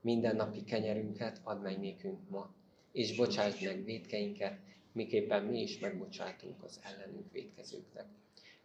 Minden 0.01 0.35
napi 0.35 0.63
kenyerünket 0.63 1.41
add 1.43 1.61
meg 1.61 1.79
nékünk 1.79 2.29
ma, 2.29 2.53
és 2.91 3.15
bocsásd 3.15 3.63
meg 3.63 3.83
védkeinket, 3.83 4.59
miképpen 4.91 5.43
mi 5.43 5.61
is 5.61 5.79
megbocsátunk 5.79 6.63
az 6.63 6.79
ellenünk 6.83 7.31
védkezőknek. 7.31 8.05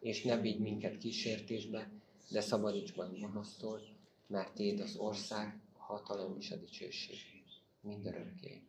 És 0.01 0.22
ne 0.22 0.41
vigy 0.41 0.59
minket 0.59 0.99
kísértésbe, 0.99 1.91
de 2.30 2.41
szabadíts 2.41 2.97
meg 2.97 3.20
gonosztól, 3.20 3.80
mert 4.26 4.55
Téd 4.55 4.80
az 4.80 4.97
ország, 4.97 5.61
a 5.72 5.82
hatalom 5.82 6.37
és 6.39 6.51
a 6.51 6.57
dicsőség 6.57 7.16
mindörökké. 7.80 8.62